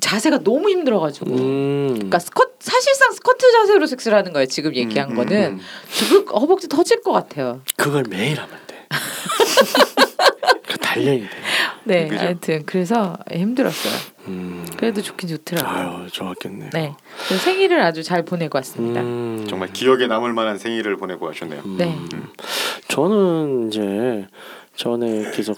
자세가 0.00 0.40
너무 0.40 0.68
힘들어가지고. 0.70 1.30
음. 1.34 1.88
그러니까 1.94 2.18
스쿼트 2.18 2.52
사실상 2.60 3.12
스쿼트 3.12 3.50
자세로 3.52 3.86
섹스를 3.86 4.16
하는 4.16 4.32
거예요. 4.32 4.46
지금 4.46 4.74
얘기한 4.74 5.10
음, 5.10 5.16
거는 5.16 5.52
음. 5.54 5.60
죽을 5.90 6.26
허벅지 6.34 6.68
터질 6.68 7.02
것 7.02 7.12
같아요. 7.12 7.62
그걸 7.76 8.04
매일 8.08 8.38
하면 8.38 8.58
돼. 8.66 8.86
그 10.68 10.78
단련이 10.78 11.20
돼. 11.20 11.28
네, 11.84 12.08
그죠? 12.08 12.20
하여튼 12.20 12.62
그래서 12.66 13.16
힘들었어요. 13.30 13.92
음. 14.28 14.66
그래도 14.76 15.00
좋긴 15.00 15.28
좋더라고요. 15.28 15.98
아유 16.02 16.10
좋았겠네요. 16.10 16.70
네, 16.72 16.92
그래서 17.26 17.44
생일을 17.44 17.80
아주 17.80 18.02
잘 18.02 18.24
보내고 18.24 18.58
왔습니다. 18.58 19.00
음. 19.00 19.46
정말 19.48 19.72
기억에 19.72 20.08
남을 20.08 20.32
만한 20.32 20.58
생일을 20.58 20.96
보내고 20.96 21.28
하셨네요. 21.28 21.62
음. 21.64 21.76
네. 21.78 21.96
저는 22.88 23.68
이제 23.68 24.26
전에 24.74 25.30
계속 25.30 25.56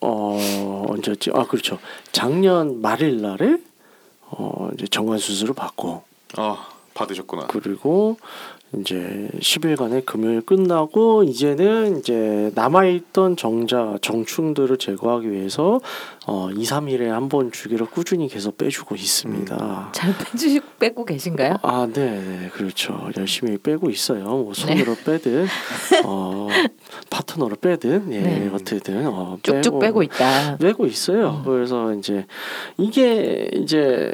어 0.00 0.86
언제였지? 0.88 1.30
아 1.34 1.44
그렇죠. 1.44 1.78
작년 2.12 2.80
말일 2.80 3.20
날에 3.20 3.56
어 4.30 4.70
이제 4.74 4.86
정관 4.86 5.18
수술을 5.18 5.54
받고 5.54 6.02
아 6.36 6.68
받으셨구나. 6.94 7.46
그리고 7.48 8.16
이제 8.78 9.28
10일간의 9.38 10.06
금요일 10.06 10.40
끝나고 10.40 11.24
이제는 11.24 11.98
이제 11.98 12.50
남아있던 12.54 13.36
정자 13.36 13.98
정충들을 14.00 14.78
제거하기 14.78 15.30
위해서 15.30 15.78
어 16.26 16.48
2, 16.50 16.62
3일에 16.62 17.06
한 17.08 17.28
번 17.28 17.52
주기로 17.52 17.86
꾸준히 17.86 18.28
계속 18.28 18.56
빼주고 18.58 18.94
있습니다. 18.94 19.90
잘 19.92 20.14
빼주시고 20.18 20.66
빼고 20.78 21.04
계신가요? 21.04 21.56
아, 21.62 21.86
네, 21.92 22.10
네, 22.20 22.48
그렇죠. 22.52 23.10
열심히 23.16 23.56
빼고 23.58 23.90
있어요. 23.90 24.24
뭐 24.24 24.52
손으로 24.54 24.94
빼든, 25.04 25.46
어, 26.04 26.48
파트너로 27.10 27.56
빼든, 27.56 28.12
예, 28.12 28.20
네. 28.20 28.50
어떻게든 28.52 29.06
어, 29.06 29.38
쭉쭉 29.42 29.78
빼고 29.80 30.02
있다. 30.02 30.56
빼고 30.58 30.86
있어요. 30.86 31.42
음. 31.46 31.50
그래서 31.50 31.92
이제 31.94 32.26
이게 32.78 33.48
이제 33.54 34.12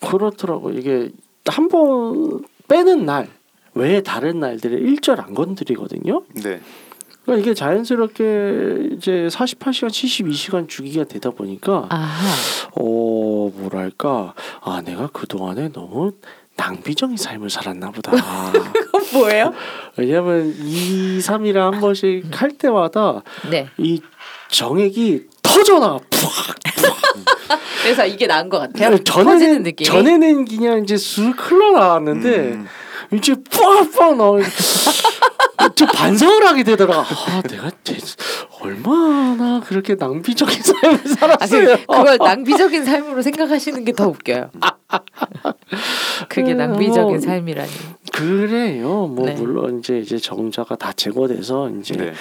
그렇더라고. 0.00 0.70
이게 0.70 1.10
한 1.46 1.68
번 1.68 2.42
빼는 2.68 3.04
날 3.04 3.28
외에 3.74 4.00
다른 4.02 4.40
날들에 4.40 4.76
일절 4.76 5.20
안 5.20 5.34
건드리거든요. 5.34 6.22
네. 6.42 6.60
그러니까 7.24 7.42
이게 7.42 7.54
자연스럽게 7.54 8.90
이제 8.92 9.28
48시간, 9.30 9.88
72시간 9.88 10.68
주기가 10.68 11.04
되다 11.04 11.30
보니까 11.30 11.86
아하. 11.88 12.36
어 12.76 13.50
뭐랄까 13.54 14.34
아 14.60 14.82
내가 14.84 15.08
그 15.12 15.26
동안에 15.26 15.70
너무 15.72 16.12
낭비적인 16.56 17.16
삶을 17.16 17.50
살았나 17.50 17.90
보다. 17.90 18.12
그건 18.52 19.02
뭐예요? 19.14 19.52
왜냐면 19.96 20.54
2, 20.56 21.18
3일에 21.18 21.54
한 21.54 21.80
번씩 21.80 22.26
할 22.30 22.50
때마다 22.52 23.22
네. 23.50 23.68
이 23.78 24.00
정액이 24.50 25.28
터져나. 25.42 25.98
그래서 27.82 28.06
이게 28.06 28.26
나은 28.26 28.48
것 28.48 28.58
같아요. 28.58 28.96
터지는 28.98 29.62
전에는. 29.64 29.84
전에는 29.84 30.44
그냥 30.44 30.82
이제 30.82 30.96
술 30.96 31.30
흘러나왔는데 31.30 32.36
음. 32.52 32.66
이제 33.12 33.34
빡빡 33.50 34.16
나와. 34.16 34.38
좀 35.76 35.88
반성을 35.88 36.46
하게 36.46 36.62
되더라. 36.62 36.98
아, 37.00 37.42
내가 37.48 37.70
대- 37.82 37.96
얼마나 38.60 39.60
그렇게 39.60 39.94
낭비적인 39.94 40.62
삶을 40.62 40.98
살았어요. 41.16 41.76
그걸 41.86 42.18
낭비적인 42.18 42.84
삶으로 42.84 43.22
생각하시는 43.22 43.84
게 43.84 43.92
더 43.92 44.08
웃겨요. 44.08 44.50
그게 46.28 46.52
음, 46.52 46.56
낭비적인 46.58 47.02
뭐, 47.02 47.18
삶이라니. 47.18 47.70
그래요. 48.12 49.06
뭐 49.06 49.26
네. 49.26 49.34
물론 49.34 49.78
이제 49.78 49.98
이제 49.98 50.18
정자가 50.18 50.76
다 50.76 50.92
제거돼서 50.92 51.70
이제 51.70 51.94
네. 51.96 52.12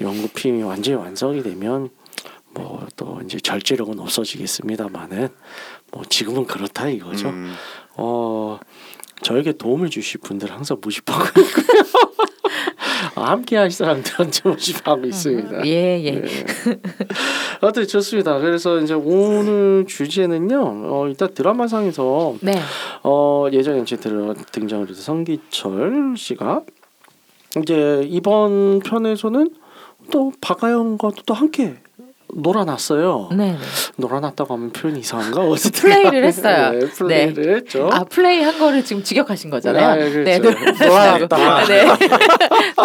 연구품이 0.00 0.62
완전히 0.62 0.96
완성이 0.96 1.42
되면 1.42 1.90
뭐 2.54 2.86
또 2.96 3.20
이제 3.24 3.38
절제력은 3.38 4.00
없어지겠습니다만은 4.00 5.28
뭐 5.92 6.02
지금은 6.08 6.46
그렇다 6.46 6.88
이거죠. 6.88 7.28
음. 7.28 7.54
어 7.96 8.58
저에게 9.22 9.52
도움을 9.52 9.90
주실 9.90 10.20
분들 10.20 10.50
항상 10.50 10.78
모집하고 10.80 11.40
있고요. 11.40 12.08
아, 13.14 13.32
함께 13.32 13.56
하실 13.56 13.78
사람들한테 13.78 14.40
모집하고 14.48 15.06
있습니다. 15.06 15.66
예, 15.66 16.02
예. 16.02 16.10
네. 16.20 16.28
아무튼 17.60 17.86
좋습니다. 17.86 18.38
그래서 18.38 18.78
이제 18.80 18.94
오늘 18.94 19.84
주제는요. 19.86 20.60
어, 20.84 21.08
일단 21.08 21.32
드라마상에서 21.34 22.36
네. 22.40 22.60
어, 23.02 23.46
예전에 23.52 23.80
이제 23.80 23.96
들, 23.96 24.34
등장을 24.52 24.88
해서 24.88 25.00
성기철 25.00 26.14
씨가 26.16 26.62
이제 27.60 28.02
이번 28.08 28.80
편에서는 28.80 29.50
또 30.10 30.32
박아영과도 30.40 31.22
또 31.26 31.34
함께 31.34 31.76
놀아놨어요. 32.34 33.30
네. 33.32 33.52
네. 33.52 33.58
놀아놨다고 33.96 34.54
하면 34.54 34.70
표현이 34.70 35.00
이상한가? 35.00 35.42
어쨌든 35.48 35.80
플레이를 35.80 36.24
했어요. 36.24 36.70
네, 36.72 36.86
플레이를 36.86 37.56
했죠. 37.56 37.88
아 37.92 38.04
플레이 38.04 38.42
한 38.42 38.58
거를 38.58 38.84
지금 38.84 39.02
직역하신 39.02 39.50
거잖아요. 39.50 40.04
네, 40.04 40.10
그렇죠. 40.10 40.24
네, 40.24 40.86
놀아놨다. 40.86 41.64
네. 41.66 41.84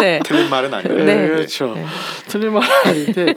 네. 0.00 0.20
틀린 0.24 0.50
말은 0.50 0.72
아니에요. 0.72 1.04
네, 1.04 1.04
네. 1.04 1.28
그렇죠. 1.28 1.74
네. 1.74 1.84
틀린 2.28 2.52
말 2.52 2.62
아닌데 2.84 3.34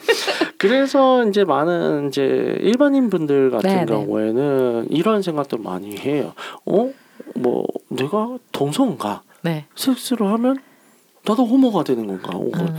그래서 0.57 1.25
이제 1.25 1.43
많은 1.43 2.07
이제 2.07 2.57
일반인 2.61 3.09
분들 3.09 3.51
같은 3.51 3.69
네, 3.69 3.79
네. 3.79 3.85
경우에는 3.85 4.87
이런 4.89 5.21
생각도 5.21 5.57
많이 5.57 5.97
해요. 5.97 6.33
어? 6.65 6.89
뭐 7.35 7.65
내가 7.89 8.37
동성가 8.51 9.21
네. 9.41 9.65
섹스를 9.75 10.27
하면 10.27 10.57
나도 11.25 11.45
호모가 11.45 11.83
되는 11.83 12.07
건가? 12.07 12.37
음, 12.37 12.75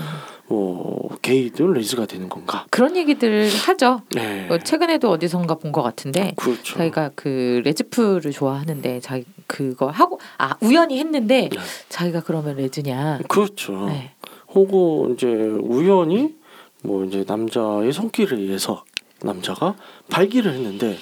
뭐 0.48 1.08
게이든 1.20 1.72
레즈가 1.74 2.06
되는 2.06 2.28
건가? 2.28 2.66
그런 2.70 2.96
얘기들을 2.96 3.48
하죠. 3.50 4.00
네. 4.14 4.48
어, 4.50 4.58
최근에도 4.58 5.10
어디선가 5.10 5.56
본 5.56 5.68
것 5.72 5.82
같은데 5.82 6.32
그렇죠. 6.36 6.76
자기가 6.78 7.10
그 7.14 7.60
레즈프를 7.64 8.30
좋아하는데 8.32 9.00
자기 9.00 9.24
그거 9.46 9.88
하고 9.88 10.18
아 10.38 10.56
우연히 10.62 10.98
했는데 10.98 11.50
네. 11.52 11.58
자기가 11.90 12.22
그러면 12.22 12.56
레즈냐? 12.56 13.20
그렇죠. 13.28 13.86
네. 13.86 14.12
혹은 14.54 15.12
이제 15.14 15.26
우연히 15.26 16.34
뭐 16.82 17.04
이제 17.04 17.24
남자의 17.26 17.92
손길에 17.92 18.36
의해서 18.36 18.84
남자가 19.20 19.74
발기를 20.10 20.52
했는데 20.54 20.96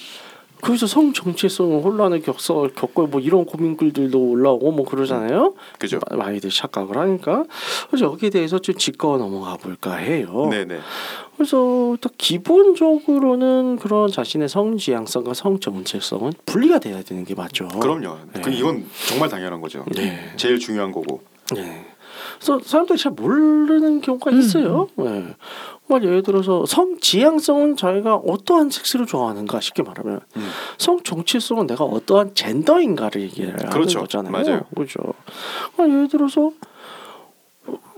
거기서 0.67 0.87
성 0.87 1.13
정체성 1.13 1.81
혼란을 1.83 2.23
겪어 2.23 2.69
겪고 2.75 3.07
뭐 3.07 3.21
이런 3.21 3.45
고민글들도 3.45 4.19
올라오고 4.19 4.73
뭐 4.73 4.85
그러잖아요. 4.85 5.55
그죠. 5.79 6.01
마- 6.11 6.17
많이들 6.17 6.51
착각을 6.51 6.97
하니까 6.97 7.45
그래서 7.89 8.07
여기에 8.07 8.31
대해서 8.31 8.59
좀 8.59 8.75
짚고 8.75 9.17
넘어가 9.19 9.57
볼까 9.57 9.95
해요. 9.95 10.49
네네. 10.51 10.79
그래서 11.37 11.57
또 12.01 12.09
기본적으로는 12.19 13.77
그런 13.77 14.11
자신의 14.11 14.49
성 14.49 14.77
지향성과 14.79 15.35
성 15.35 15.61
정체성은 15.61 16.33
분리가 16.47 16.79
돼야 16.79 17.03
되는 17.03 17.25
게 17.25 17.35
맞죠. 17.35 17.69
그럼요. 17.69 18.17
네. 18.33 18.41
그 18.41 18.51
이건 18.51 18.87
정말 19.09 19.29
당연한 19.29 19.61
거죠. 19.61 19.85
네. 19.95 20.33
제일 20.37 20.59
중요한 20.59 20.93
거고. 20.93 21.23
네. 21.55 21.87
그래서 22.37 22.61
사람들이 22.65 22.99
잘 22.99 23.13
모르는 23.13 24.01
경우가 24.01 24.31
음. 24.31 24.39
있어요. 24.39 24.89
네. 24.97 25.35
뭐 25.89 26.01
예를 26.03 26.23
들어서 26.23 26.65
성 26.67 26.99
지향성은 27.01 27.77
자기가 27.77 28.17
어떠한 28.17 28.71
섹스를 28.71 29.07
좋아하는가 29.07 29.61
쉽게 29.61 29.83
말하면 29.83 30.21
음. 30.37 30.49
성 30.79 31.01
정체성은 31.03 31.67
내가 31.67 31.85
어떠한 31.85 32.35
젠더인가를 32.35 33.23
얘기를 33.23 33.55
그렇죠. 33.71 34.01
하는 34.01 34.09
거잖아요. 34.09 34.33
맞아요. 34.33 34.61
그렇죠. 34.75 35.15
그러니까 35.75 35.97
예를 35.97 36.09
들어서 36.09 36.51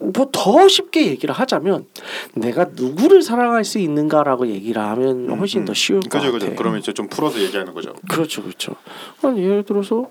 뭐더 0.00 0.68
쉽게 0.68 1.07
얘기를 1.07 1.35
하자면 1.35 1.87
내가 2.35 2.66
누구를 2.72 3.22
사랑할 3.22 3.64
수 3.64 3.78
있는가라고 3.78 4.48
얘기를 4.48 4.81
하면 4.81 5.28
훨씬 5.38 5.62
음, 5.62 5.64
더 5.66 5.74
쉬울 5.74 6.00
것 6.00 6.11
그죠 6.11 6.33
같아요. 6.33 6.50
그죠. 6.50 6.54
그러면 6.57 6.81
이제 6.81 6.92
좀 6.92 7.09
풀어서 7.09 7.40
얘기하는 7.40 7.74
거죠. 7.74 7.92
그렇죠, 8.09 8.42
그렇죠. 8.42 8.74
아니, 9.22 9.42
예를 9.42 9.64
들어서 9.64 10.09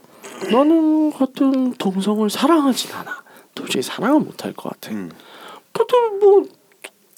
나는 0.51 1.11
같은 1.11 1.73
동성을 1.73 2.29
사랑하진 2.29 2.93
않아. 2.93 3.26
도저히 3.57 3.81
사랑을 3.81 4.19
못할 4.21 4.53
것 4.53 4.69
같아. 4.69 4.91
음. 4.93 5.11
그것도 5.71 6.11
뭐 6.19 6.45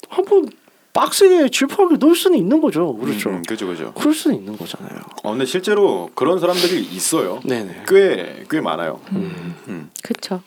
한번 0.08 0.48
빡세게 0.92 1.50
질퍽하게 1.50 1.96
넣을 1.98 2.16
수는 2.16 2.36
있는 2.36 2.60
거죠. 2.60 2.94
그렇죠. 2.96 3.30
음, 3.30 3.34
음, 3.36 3.42
그죠 3.46 3.66
그죠. 3.68 3.92
그럴 3.94 4.12
수는 4.12 4.36
있는 4.38 4.56
거잖아요. 4.56 5.00
어, 5.22 5.30
근데 5.30 5.44
실제로 5.44 6.10
그런 6.14 6.40
사람들이 6.40 6.80
있어요. 6.82 7.40
네네. 7.44 7.84
꽤 7.86 8.44
꽤 8.50 8.60
많아요. 8.60 9.00
음. 9.12 9.54
음. 9.68 9.90
그렇죠. 10.02 10.42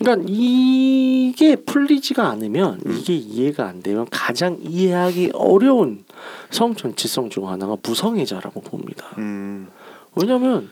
그러니까 0.00 0.26
이게 0.28 1.54
풀리지가 1.54 2.28
않으면 2.28 2.80
이게 2.84 3.14
이해가 3.14 3.66
안 3.68 3.80
되면 3.80 4.06
가장 4.10 4.58
이해하기 4.60 5.30
어려운 5.34 6.04
성 6.50 6.74
전체성 6.74 7.30
중 7.30 7.48
하나가 7.48 7.76
무성애자라고 7.80 8.60
봅니다. 8.62 9.06
음. 9.18 9.68
왜냐하면 10.16 10.70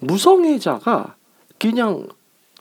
무성애자가 0.00 1.14
그냥 1.60 2.08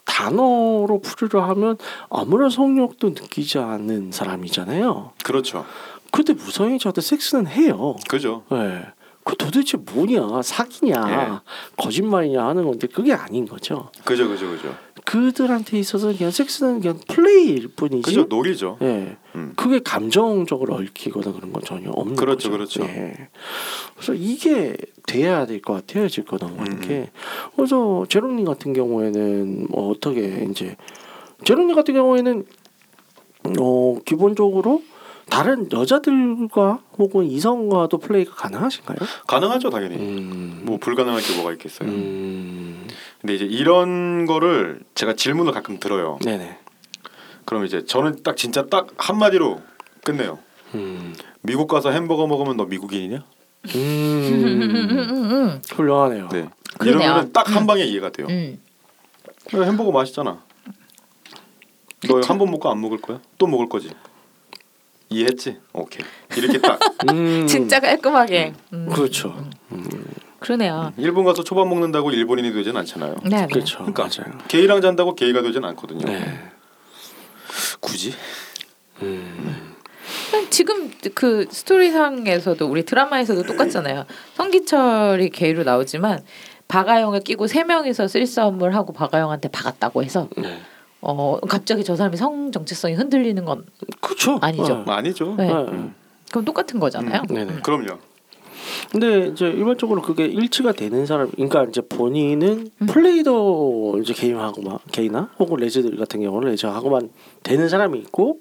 단어로 0.08 1.02
풀이를 1.04 1.44
하면 1.50 1.78
아무런 2.10 2.50
성욕도 2.50 3.10
느끼지 3.10 3.60
않는 3.60 4.12
사람이잖아요. 4.12 5.12
그렇죠. 5.24 5.66
근데 6.12 6.34
무성애자도 6.34 7.02
섹스는 7.02 7.48
해요. 7.48 7.96
그죠. 8.08 8.44
네. 8.50 8.86
그 9.24 9.36
도대체 9.36 9.78
뭐냐 9.78 10.42
사기냐 10.42 11.44
거짓말이냐 11.76 12.46
하는 12.48 12.64
건데 12.64 12.88
그게 12.88 13.14
아닌 13.14 13.46
거죠. 13.46 13.92
그죠 14.06 14.28
그죠 14.30 14.50
그죠. 14.50 14.74
그들한테 15.08 15.80
있어서 15.80 16.14
그냥 16.14 16.32
섹스는 16.32 16.82
그냥 16.82 17.00
플레이일 17.08 17.70
뿐이지. 17.70 18.02
그죠 18.02 18.26
놀이죠. 18.26 18.78
예. 18.82 19.16
음. 19.36 19.54
그게 19.56 19.80
감정적으로 19.80 20.76
얽히거나 20.76 21.32
그런 21.32 21.54
건 21.54 21.62
전혀 21.66 21.90
없는 21.92 22.18
그렇죠, 22.18 22.50
거죠. 22.52 22.82
그렇죠. 22.82 22.84
예. 22.84 23.30
그래서 23.96 24.14
이게 24.14 24.76
돼야 25.06 25.46
될 25.46 25.62
것 25.62 25.74
같아요, 25.76 26.10
질거 26.10 26.36
넘어가는 26.42 26.72
음. 26.74 26.82
게. 26.82 27.10
그래서 27.56 28.06
제롱님 28.10 28.44
같은 28.46 28.74
경우에는 28.74 29.68
뭐 29.70 29.92
어떻게 29.92 30.46
이제 30.52 30.76
제롱님 31.46 31.74
같은 31.78 31.94
경우에는 31.94 32.46
어 33.62 33.98
기본적으로 34.04 34.84
다른 35.30 35.70
여자들과 35.72 36.80
혹은 36.98 37.26
이성과도 37.26 37.98
플레이가 38.00 38.34
가능하신가요? 38.36 38.98
가능하죠 39.28 39.70
당연히. 39.70 39.96
음. 39.96 40.62
뭐 40.64 40.78
불가능할 40.78 41.22
게 41.22 41.36
뭐가 41.36 41.54
있겠어요. 41.54 41.88
음. 41.90 42.88
근데 43.22 43.36
이제 43.36 43.46
이런 43.46 44.26
거를 44.26 44.80
제가 44.96 45.14
질문을 45.14 45.52
가끔 45.52 45.80
들어요. 45.80 46.20
네네. 46.24 46.60
그럼 47.46 47.66
이제 47.66 47.86
저는 47.86 48.24
딱 48.24 48.38
진짜 48.38 48.66
딱 48.68 48.88
한마디로 48.98 49.62
끝내요. 50.04 50.40
음. 50.76 51.16
미국 51.42 51.68
가서 51.68 51.92
햄버거 51.92 52.28
먹으면 52.28 52.58
너 52.58 52.66
미국인이냐? 52.66 53.24
음. 53.76 55.62
훌륭하네요. 55.72 56.30
네. 56.30 56.48
이러면 56.84 57.32
딱 57.34 57.50
한 57.50 57.66
방에 57.66 57.84
이해가 57.84 58.10
돼요. 58.12 58.28
음. 58.30 58.60
야, 59.56 59.62
햄버거 59.64 59.92
맛있잖아. 59.92 60.44
너 62.08 62.20
한 62.22 62.38
번 62.38 62.52
먹고 62.52 62.70
안 62.70 62.80
먹을 62.80 63.00
거야? 63.02 63.20
또 63.38 63.48
먹을 63.48 63.68
거지. 63.70 63.90
이해했지? 65.10 65.58
오케이. 65.74 66.06
이렇게 66.36 66.60
딱 66.60 66.80
음. 67.10 67.48
진짜 67.48 67.80
깔끔하게. 67.80 68.54
음. 68.74 68.90
그렇죠. 68.94 69.50
그러네요. 70.40 70.94
일본 70.98 71.26
가서 71.26 71.44
초밥 71.44 71.68
먹는다고 71.68 72.12
일본인이 72.12 72.54
되진 72.54 72.78
않잖아요. 72.78 73.16
네, 73.24 73.30
네. 73.30 73.48
그렇죠. 73.48 73.78
그러니까 73.80 74.04
맞아요. 74.04 74.38
게이랑 74.48 74.82
잔다고 74.82 75.16
게이가 75.16 75.42
되진 75.42 75.64
않거든요. 75.66 76.06
네. 76.06 76.52
굳이? 77.80 78.14
음. 79.02 79.74
지금 80.50 80.92
그 81.14 81.46
스토리상에서도 81.50 82.66
우리 82.68 82.84
드라마에서도 82.86 83.44
똑같잖아요. 83.44 84.06
성기철이 84.36 85.30
게이로 85.30 85.64
나오지만 85.64 86.24
박아영을 86.68 87.22
끼고 87.22 87.48
세 87.48 87.64
명이서 87.64 88.08
쓸싸움을 88.08 88.76
하고 88.76 88.94
박아영한테 88.94 89.50
박았다고 89.50 90.04
해서 90.04 90.28
네. 90.38 90.60
어 91.02 91.40
갑자기 91.48 91.84
저 91.84 91.96
사람이 91.96 92.18
성 92.18 92.52
정체성이 92.52 92.96
흔들리는 92.96 93.44
건 93.46 93.66
그렇죠. 94.02 94.38
아니죠. 94.42 94.76
뭐 94.78 94.94
아니죠. 94.96 95.36
네. 95.38 95.48
네. 95.48 95.90
그럼 96.32 96.46
똑같은 96.46 96.80
거잖아요. 96.80 97.22
음, 97.30 97.34
네네. 97.36 97.62
그럼요. 97.62 98.00
근데 98.92 99.28
이제 99.28 99.48
일반적으로 99.48 100.02
그게 100.02 100.26
일치가 100.26 100.72
되는 100.72 101.06
사람, 101.06 101.30
그러니까 101.32 101.66
이제 101.66 101.82
본인은 101.82 102.70
음. 102.82 102.86
플레이도 102.88 104.00
이제 104.02 104.14
개인하고만 104.14 104.80
개인나 104.92 105.30
혹은 105.40 105.58
레즈들 105.58 105.96
같은 105.98 106.22
경우는 106.22 106.50
레즈하고만 106.50 107.10
되는 107.44 107.70
사람이 107.70 108.00
있고 108.00 108.40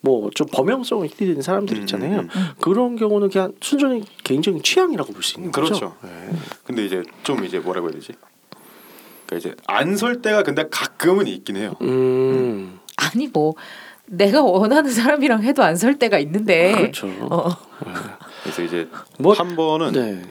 뭐 0.00 0.30
좀 0.34 0.46
범용성을 0.52 1.08
띠는 1.08 1.42
사람들 1.42 1.78
있잖아요. 1.78 2.20
음, 2.20 2.28
음, 2.34 2.46
그런 2.60 2.96
경우는 2.96 3.28
그냥 3.30 3.52
순전히 3.60 4.02
개인적인 4.24 4.62
취향이라고 4.62 5.12
볼 5.12 5.22
수 5.22 5.38
있는 5.38 5.50
거죠. 5.50 5.66
그렇죠. 5.66 5.94
네. 6.02 6.30
근데 6.64 6.84
이제 6.84 7.02
좀 7.22 7.44
이제 7.44 7.58
뭐라고 7.58 7.88
해야 7.88 7.94
되지? 7.94 8.12
그러니까 9.26 9.36
이제 9.50 9.56
안 9.66 9.96
설 9.96 10.22
때가 10.22 10.42
근데 10.44 10.68
가끔은 10.70 11.26
있긴 11.26 11.56
해요. 11.56 11.74
음, 11.82 12.78
아니 12.96 13.26
뭐 13.28 13.54
내가 14.06 14.42
원하는 14.42 14.90
사람이랑 14.90 15.42
해도 15.42 15.64
안 15.64 15.74
설 15.76 15.98
때가 15.98 16.18
있는데. 16.20 16.72
그렇죠. 16.76 17.08
어. 17.22 17.48
그래서 18.46 18.62
이제 18.62 18.88
뭐 19.18 19.32
한 19.34 19.56
번은 19.56 19.92
네. 19.92 20.22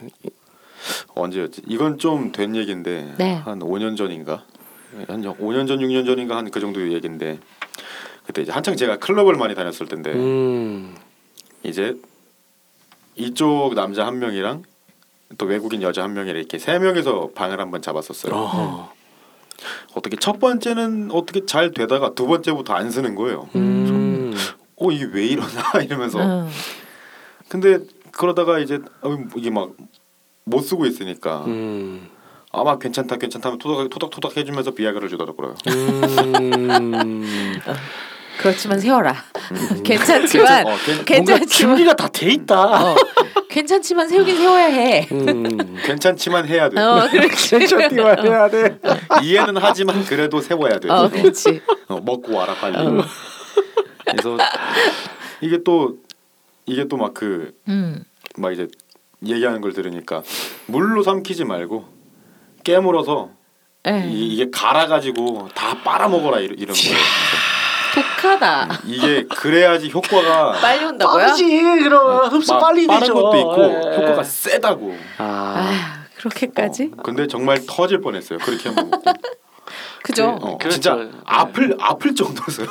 언제였지? 1.14 1.62
이건 1.66 1.98
좀 1.98 2.32
된 2.32 2.54
얘긴데 2.56 3.14
네. 3.18 3.34
한 3.34 3.58
5년 3.60 3.96
전인가? 3.96 4.44
한 5.08 5.22
5년 5.22 5.66
전, 5.68 5.78
6년 5.78 6.06
전인가 6.06 6.36
한 6.36 6.50
그 6.50 6.60
정도 6.60 6.80
얘긴데 6.92 7.38
그때 8.26 8.42
이제 8.42 8.52
한창 8.52 8.76
제가 8.76 8.96
클럽을 8.98 9.34
많이 9.34 9.54
다녔을 9.54 9.86
텐데 9.88 10.12
음, 10.12 10.94
이제 11.62 11.96
이쪽 13.14 13.74
남자 13.74 14.06
한 14.06 14.18
명이랑 14.18 14.62
또 15.38 15.46
외국인 15.46 15.82
여자 15.82 16.02
한 16.02 16.12
명이랑 16.14 16.38
이렇게 16.38 16.58
세 16.58 16.78
명이서 16.78 17.30
방을 17.34 17.60
한번 17.60 17.82
잡았었어요. 17.82 18.32
어허. 18.34 18.92
어떻게 19.94 20.16
첫 20.16 20.38
번째는 20.38 21.10
어떻게 21.12 21.46
잘 21.46 21.72
되다가 21.72 22.14
두 22.14 22.26
번째부터 22.26 22.74
안 22.74 22.90
쓰는 22.90 23.14
거예요. 23.14 23.48
음, 23.54 24.34
어 24.76 24.90
이게 24.90 25.04
왜 25.12 25.26
이러나 25.26 25.50
이러면서 25.82 26.20
응. 26.20 26.48
근데 27.48 27.78
그러다가 28.12 28.58
이제 28.58 28.78
어, 29.02 29.16
이게 29.36 29.50
막 29.50 29.70
못 30.48 30.60
쓰고 30.60 30.86
있으니까 30.86 31.42
음, 31.48 32.08
아마 32.52 32.78
괜찮다 32.78 33.16
괜찮다 33.16 33.48
하면 33.48 33.58
토닥 33.58 33.90
토닥 33.90 34.10
토닥 34.10 34.36
해주면서 34.36 34.70
비아그를 34.70 35.08
주더라고요. 35.08 35.56
음. 35.66 37.60
그렇지만 38.38 38.78
세워라. 38.78 39.16
괜찮지만 39.82 40.66
어, 40.68 40.76
괜- 40.84 41.04
괜찮지만 41.04 41.48
준비가 41.48 41.94
다 41.94 42.06
돼 42.08 42.30
있다. 42.30 42.92
어, 42.92 42.94
괜찮지만 43.48 44.08
세우긴 44.08 44.36
세워야 44.36 44.66
해. 44.66 45.08
음. 45.10 45.76
괜찮지만 45.84 46.46
해야 46.46 46.68
돼. 46.68 46.80
어. 46.80 47.08
괜찮기만 47.10 48.24
해야 48.24 48.48
돼. 48.48 48.78
이해는 49.24 49.56
하지만 49.56 50.04
그래도 50.04 50.40
세워야 50.40 50.78
돼. 50.78 50.88
어, 50.90 51.08
그렇지. 51.08 51.60
어, 51.88 51.98
먹고 52.00 52.34
와라 52.34 52.54
빨리. 52.60 52.76
어. 52.76 53.02
그래서 54.04 54.36
이게 55.40 55.58
또 55.64 55.96
이게 56.66 56.86
또 56.88 56.96
막 56.96 57.14
그막 57.14 57.52
음. 57.68 58.04
이제 58.52 58.68
얘기하는 59.24 59.60
걸 59.60 59.72
들으니까 59.72 60.22
물로 60.66 61.02
삼키지 61.02 61.44
말고 61.44 61.84
깨물어서 62.64 63.30
에 63.86 64.08
이, 64.08 64.34
이 64.34 64.36
게 64.36 64.50
갈아가지고 64.50 65.48
다 65.54 65.80
빨아먹어라 65.82 66.40
이런, 66.40 66.58
이런 66.58 66.74
거예요. 66.76 66.96
독하다. 67.94 68.80
이게 68.84 69.24
그래야지 69.24 69.90
효과가 69.90 70.52
빨리 70.60 70.84
온다고요? 70.84 71.22
빠르지 71.24 71.44
그럼 71.48 72.26
흡수 72.30 72.52
막 72.52 72.60
빨리 72.60 72.86
빠른 72.86 73.00
되죠. 73.00 73.14
것도 73.14 73.36
있고 73.38 73.62
예. 73.62 73.96
효과가 73.96 74.22
세다고. 74.24 74.94
아, 75.18 75.24
아 75.24 76.04
그렇게까지? 76.16 76.90
근데 77.04 77.26
정말 77.26 77.60
터질 77.66 78.00
뻔했어요. 78.00 78.38
그렇게 78.40 78.68
하면 78.68 78.90
그죠? 80.02 80.36
어, 80.40 80.58
그렇죠. 80.58 80.70
진짜 80.80 81.08
아플 81.24 81.76
아플 81.80 82.14
정도였어요. 82.14 82.68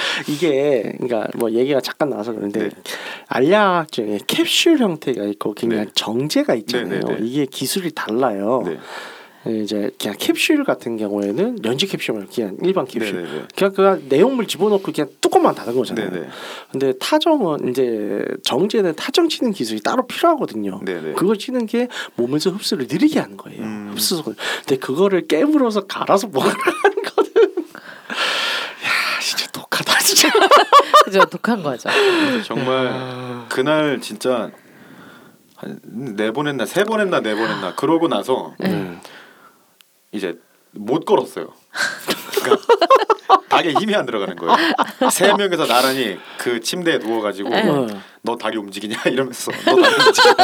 이게 0.28 0.94
그러니까 0.98 1.28
뭐 1.36 1.50
얘기가 1.50 1.80
잠깐 1.80 2.10
나와서 2.10 2.32
그런데 2.32 2.68
네. 2.68 2.70
알약 3.28 3.92
중에 3.92 4.18
캡슐 4.26 4.78
형태가 4.78 5.24
있고 5.24 5.54
그냥 5.54 5.84
네. 5.86 5.90
정제가 5.94 6.54
있잖아요. 6.54 7.00
네, 7.00 7.14
네, 7.14 7.20
네. 7.20 7.26
이게 7.26 7.46
기술이 7.46 7.92
달라요. 7.92 8.62
네. 8.66 8.78
이제 9.44 9.90
그냥 10.00 10.16
캡슐 10.18 10.62
같은 10.62 10.96
경우에는 10.96 11.64
연지 11.64 11.86
캡슐 11.88 12.14
말고 12.14 12.30
그냥 12.32 12.56
일반 12.62 12.86
캡슐. 12.86 13.12
네네네. 13.12 13.42
그냥 13.56 13.72
그 13.74 14.06
내용물 14.08 14.46
집어넣고 14.46 14.92
그냥 14.92 15.10
뚜껑만 15.20 15.54
닫은 15.56 15.74
거잖아요. 15.74 16.10
네네. 16.10 16.26
근데 16.70 16.92
타정은 16.98 17.68
이제 17.70 18.24
정제는 18.44 18.94
타정 18.94 19.28
치는 19.28 19.52
기술이 19.52 19.80
따로 19.80 20.06
필요하거든요. 20.06 20.80
네네. 20.84 21.14
그걸 21.14 21.38
치는 21.38 21.66
게 21.66 21.88
몸에서 22.14 22.50
흡수를 22.50 22.86
느리게 22.88 23.18
하는 23.18 23.36
거예요. 23.36 23.62
음. 23.62 23.88
흡수. 23.90 24.22
근데 24.22 24.76
그거를 24.76 25.26
깨물어서 25.26 25.86
갈아서 25.86 26.28
먹으라는 26.28 26.62
거는 26.62 27.32
야 28.84 29.20
진짜 29.20 29.50
독하다 29.50 29.98
진짜. 29.98 30.28
그죠? 31.12 31.24
독한 31.26 31.62
거죠. 31.62 31.90
정말 32.44 32.88
아. 32.90 33.46
그날 33.50 34.00
진짜 34.00 34.50
한네번 35.56 36.48
했나 36.48 36.64
세 36.64 36.84
번 36.84 37.00
했나 37.00 37.20
네 37.20 37.34
번 37.34 37.50
했나 37.50 37.74
그러고 37.74 38.08
나서 38.08 38.54
음. 38.64 38.98
이제 40.10 40.38
못 40.72 41.04
걸었어요. 41.04 41.48
그러니까 42.42 42.66
닭에 43.50 43.72
힘이 43.72 43.94
안 43.94 44.06
들어가는 44.06 44.34
거예요. 44.36 44.56
세 45.10 45.34
명이서 45.34 45.66
나란히 45.66 46.18
그 46.38 46.60
침대에 46.60 46.96
누워가지고 46.98 47.50
네. 47.50 47.86
어. 48.24 48.32
너 48.32 48.36
다리 48.36 48.56
움직이냐 48.56 48.96
이러면서 49.06 49.50
너 49.64 49.76
다리 49.76 49.94
움직이냐 50.06 50.34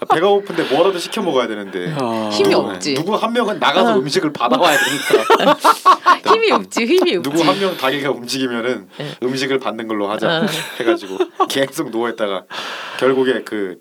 배가 0.14 0.28
고픈데 0.28 0.74
뭐라도 0.74 0.98
시켜 0.98 1.20
먹어야 1.22 1.46
되는데 1.46 1.94
아. 1.98 2.30
힘이 2.32 2.50
누구- 2.50 2.70
없지. 2.70 2.94
누구 2.94 3.14
한 3.14 3.32
명은 3.32 3.58
나가서 3.58 3.92
어. 3.92 3.96
음식을 3.98 4.32
받아와야 4.32 4.76
되니까 4.78 5.56
힘이 6.32 6.50
없지. 6.52 6.86
힘이 6.86 7.16
없지. 7.16 7.30
누구 7.30 7.42
한 7.44 7.58
명 7.58 7.76
다리가 7.76 8.10
움직이면은 8.10 8.88
네. 8.96 9.16
음식을 9.22 9.58
받는 9.58 9.86
걸로 9.88 10.08
하자 10.10 10.42
어. 10.42 10.46
해가지고 10.80 11.18
계속 11.48 11.90
누워 11.90 12.08
있다가 12.08 12.44
결국에 12.98 13.42
그 13.44 13.78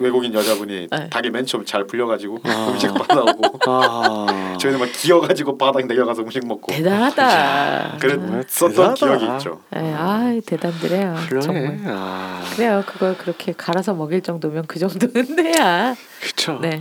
외국인 0.00 0.32
여자분이 0.34 0.88
네. 0.90 1.10
닭이 1.10 1.30
맨 1.30 1.46
처음 1.46 1.64
잘 1.64 1.86
풀려가지고 1.86 2.38
아. 2.44 2.68
음식 2.72 2.92
받아오고 2.92 3.58
아. 3.66 4.56
저희는 4.58 4.80
막 4.80 4.88
기어가지고 4.92 5.58
바닥 5.58 5.86
내려가서 5.86 6.22
음식 6.22 6.46
먹고 6.46 6.72
대단하다. 6.72 7.98
그랬었던 8.00 8.70
대단하다. 8.70 8.94
기억이 8.94 9.36
있죠. 9.36 9.60
에, 9.74 9.92
아 9.92 10.40
대단드래요. 10.44 11.14
그러네. 11.28 11.46
정말. 11.46 11.80
아. 11.86 12.42
그래요. 12.54 12.82
그걸 12.86 13.16
그렇게 13.16 13.52
갈아서 13.56 13.94
먹일 13.94 14.22
정도면 14.22 14.64
그 14.66 14.78
정도는 14.78 15.36
돼야. 15.36 15.94
그렇죠. 16.20 16.58
네. 16.60 16.80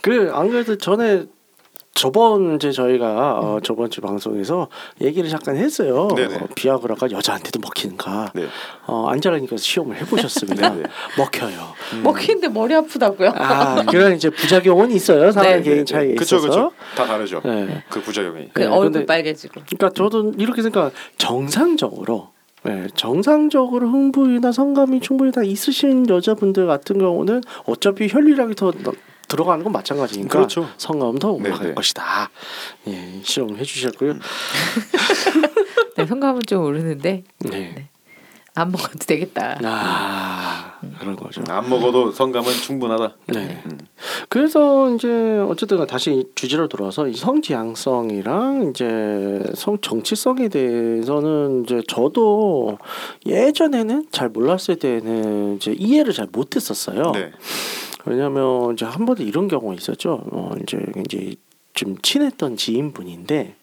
그안 0.00 0.48
그래도 0.50 0.76
전에 0.78 1.24
저번 1.96 2.56
이제 2.56 2.70
저희가 2.70 3.38
어, 3.40 3.58
저번 3.62 3.88
주 3.88 4.02
방송에서 4.02 4.68
얘기를 5.00 5.30
잠깐 5.30 5.56
했어요. 5.56 6.08
네네. 6.14 6.34
어, 6.36 6.48
비아그라가 6.54 7.10
여자한테도 7.10 7.58
먹히는가? 7.60 8.32
네. 8.34 8.44
어, 8.86 9.06
안젤라님께서 9.08 9.62
시험을 9.62 9.96
해보셨습니다. 10.02 10.68
네네. 10.74 10.82
먹혀요. 11.16 11.58
음. 11.94 12.02
먹히는데 12.02 12.48
머리 12.48 12.74
아프다고요? 12.74 13.32
아, 13.34 13.82
그런 13.88 14.14
이제 14.14 14.28
부작용은 14.28 14.90
있어요. 14.90 15.32
사람 15.32 15.52
네, 15.52 15.62
개인 15.62 15.78
네, 15.78 15.84
차이에 15.84 16.14
그쵸 16.16 16.36
있어서. 16.36 16.48
그쵸 16.48 16.72
다 16.94 17.06
다르죠. 17.06 17.40
네. 17.44 17.82
그 17.88 18.02
부작용이. 18.02 18.50
그 18.52 18.60
네, 18.60 18.66
얼굴 18.66 19.06
빨개지고. 19.06 19.62
그러니까 19.66 19.90
저도 19.94 20.32
이렇게 20.36 20.60
생각. 20.62 20.92
정상적으로. 21.16 22.28
네, 22.62 22.88
정상적으로 22.94 23.88
흥부이나 23.88 24.52
성감이 24.52 25.00
충분히 25.00 25.30
다 25.32 25.42
있으신 25.42 26.08
여자분들 26.10 26.66
같은 26.66 26.98
경우는 26.98 27.40
어차피 27.64 28.08
혈류량이 28.08 28.54
더 28.56 28.72
너- 28.82 28.92
들어가는 29.28 29.64
건 29.64 29.72
마찬가지니까 29.72 30.28
그렇죠. 30.28 30.68
성감은 30.76 31.18
더 31.18 31.30
올라갈 31.32 31.60
네, 31.60 31.66
네. 31.68 31.74
것이다. 31.74 32.30
예, 32.88 33.20
실험을 33.22 33.58
해주셨고요. 33.58 34.14
네, 35.96 36.06
성감은 36.06 36.42
좀 36.46 36.64
오르는데 36.64 37.24
네. 37.40 37.88
안 38.58 38.72
먹어도 38.72 38.98
되겠다. 39.06 39.58
아 39.62 40.78
그런 40.98 41.14
거죠. 41.14 41.42
안 41.48 41.68
먹어도 41.68 42.10
성감은 42.10 42.50
충분하다. 42.52 43.14
네. 43.26 43.62
음. 43.66 43.78
그래서 44.30 44.94
이제 44.94 45.08
어쨌든 45.46 45.86
다시 45.86 46.24
주제로 46.34 46.66
돌아와서 46.66 47.06
이 47.06 47.14
성지향성이랑 47.14 48.70
이제 48.70 49.42
성 49.54 49.78
정치성에 49.80 50.48
대해서는 50.48 51.64
이제 51.64 51.82
저도 51.86 52.78
예전에는 53.26 54.06
잘 54.10 54.30
몰랐을 54.30 54.78
때는 54.80 55.56
이제 55.56 55.72
이해를 55.72 56.14
잘 56.14 56.26
못했었어요. 56.32 57.12
네. 57.12 57.32
왜냐하면 58.06 58.72
이제 58.74 58.84
한 58.84 59.04
번도 59.04 59.22
이런 59.22 59.48
경우가 59.48 59.74
있었죠. 59.74 60.22
어 60.30 60.52
이제 60.62 60.78
이제 61.04 61.34
좀 61.74 61.96
친했던 62.00 62.56
지인분인데 62.56 63.54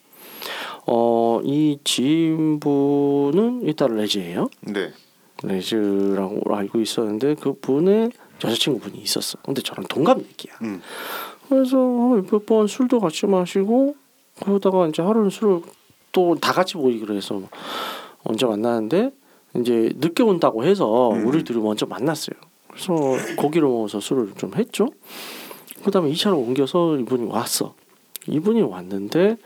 어 0.86 1.40
이 1.44 1.78
지인분은 1.84 3.62
일단 3.62 3.96
레즈예요. 3.96 4.48
네. 4.62 4.90
레즈라고 5.42 6.54
알고 6.54 6.80
있었는데 6.80 7.34
그 7.34 7.54
분의 7.60 8.10
여자친구분이 8.42 8.98
있었어. 8.98 9.38
근데 9.44 9.60
저랑 9.62 9.86
동갑내기야. 9.88 10.54
음. 10.62 10.80
그래서 11.48 11.76
몇 11.76 12.46
번 12.46 12.66
술도 12.66 13.00
같이 13.00 13.26
마시고 13.26 13.96
그러다가 14.40 14.86
이제 14.88 15.02
하루는 15.02 15.30
술을 15.30 15.60
또 16.12 16.34
다 16.36 16.52
같이 16.52 16.76
모이기로 16.76 17.14
해서 17.14 17.42
언제 18.22 18.46
만나는데 18.46 19.10
이제 19.56 19.90
늦게 19.96 20.22
온다고 20.22 20.64
해서 20.64 21.10
음. 21.12 21.26
우리 21.26 21.42
둘이 21.44 21.60
먼저 21.62 21.86
만났어요. 21.86 22.36
그래서 22.74 23.16
고기를 23.36 23.68
먹어서 23.68 24.00
술을 24.00 24.32
좀 24.36 24.54
했죠. 24.56 24.88
그 25.84 25.90
다음에 25.90 26.10
2차로 26.12 26.34
옮겨서 26.36 26.98
이분이 26.98 27.24
왔어. 27.30 27.74
이분이 28.26 28.62
왔는데 28.62 29.36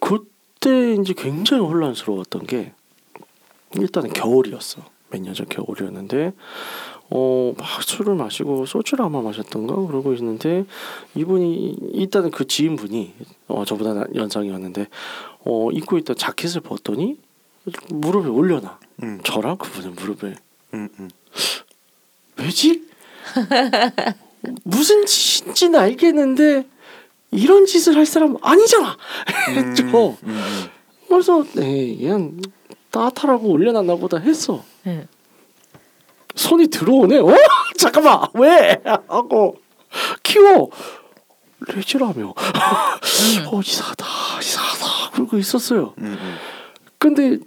그때 0.00 0.94
이제 0.94 1.14
굉장히 1.16 1.62
혼란스러웠던 1.64 2.46
게 2.46 2.72
일단은 3.78 4.12
겨울이었어. 4.12 4.82
몇 5.10 5.20
년 5.22 5.34
전 5.34 5.46
겨울이었는데 5.48 6.32
어 7.10 7.54
막 7.56 7.82
술을 7.84 8.16
마시고 8.16 8.66
소주를 8.66 9.04
아마 9.04 9.20
마셨던가 9.22 9.76
그러고 9.86 10.12
있는데 10.14 10.64
이분이 11.14 11.76
일단은 11.92 12.32
그 12.32 12.46
지인분이 12.48 13.14
어 13.48 13.64
저보다 13.64 13.94
나- 13.94 14.06
연상이었는데 14.14 14.88
어 15.44 15.70
입고 15.70 15.98
있던 15.98 16.16
자켓을 16.16 16.62
벗더니 16.62 17.18
무릎에 17.90 18.28
올려놔. 18.28 18.78
음. 19.04 19.20
저랑 19.22 19.58
그분의 19.58 19.90
무릎에 19.92 20.34
음, 20.74 20.88
음. 20.98 21.08
왜지? 22.38 22.86
무슨 24.64 25.06
짓인지는 25.06 25.78
알겠는데 25.78 26.66
이런 27.30 27.66
짓을 27.66 27.96
할 27.96 28.06
사람 28.06 28.36
아니잖아. 28.40 28.96
했죠. 29.50 29.84
음, 30.22 30.28
음. 30.28 30.64
그래서 31.08 31.44
네, 31.54 31.96
그냥 31.96 32.40
따뜻하라고 32.90 33.48
올려놨나 33.48 33.96
보다 33.96 34.18
했어. 34.18 34.62
네. 34.84 35.06
손이 36.34 36.68
들어오네. 36.68 37.18
어? 37.18 37.34
잠깐만 37.76 38.20
왜? 38.34 38.80
하고 39.08 39.56
키워 40.22 40.70
레지라며. 41.66 42.34
어 43.50 43.60
이상하다 43.60 44.06
이상하다 44.40 45.10
그러고 45.12 45.38
있었어요. 45.38 45.94
음, 45.98 46.16
음. 46.20 46.36
근데 46.98 47.38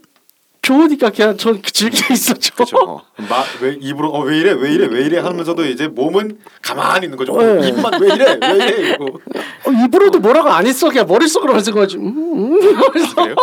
좋으니까 0.70 1.10
그냥 1.10 1.36
전 1.36 1.60
즐겨 1.64 2.14
있었죠. 2.14 2.54
그렇죠. 2.54 2.78
어. 2.78 3.02
마왜 3.18 3.78
입으로 3.82 4.10
어 4.12 4.20
왜 4.30 4.38
이래 4.38 4.52
왜 4.52 4.72
이래 4.72 4.86
왜 4.86 5.02
이래 5.02 5.18
하면서도 5.18 5.66
이제 5.66 5.88
몸은 5.88 6.38
가만히 6.62 7.06
있는 7.06 7.18
거죠. 7.18 7.34
어, 7.34 7.42
네. 7.42 7.70
입만 7.70 8.00
왜 8.00 8.14
이래 8.14 8.38
왜 8.40 8.56
이래 8.56 8.94
이거. 8.94 9.06
어, 9.06 9.72
입으로도 9.72 10.20
뭐라고 10.20 10.50
안 10.50 10.68
했어. 10.68 10.90
그냥 10.90 11.08
머릿속으로 11.08 11.54
하는 11.54 11.72
거지. 11.74 11.98
음, 11.98 12.08
음. 12.08 12.60
그래요? 12.92 13.36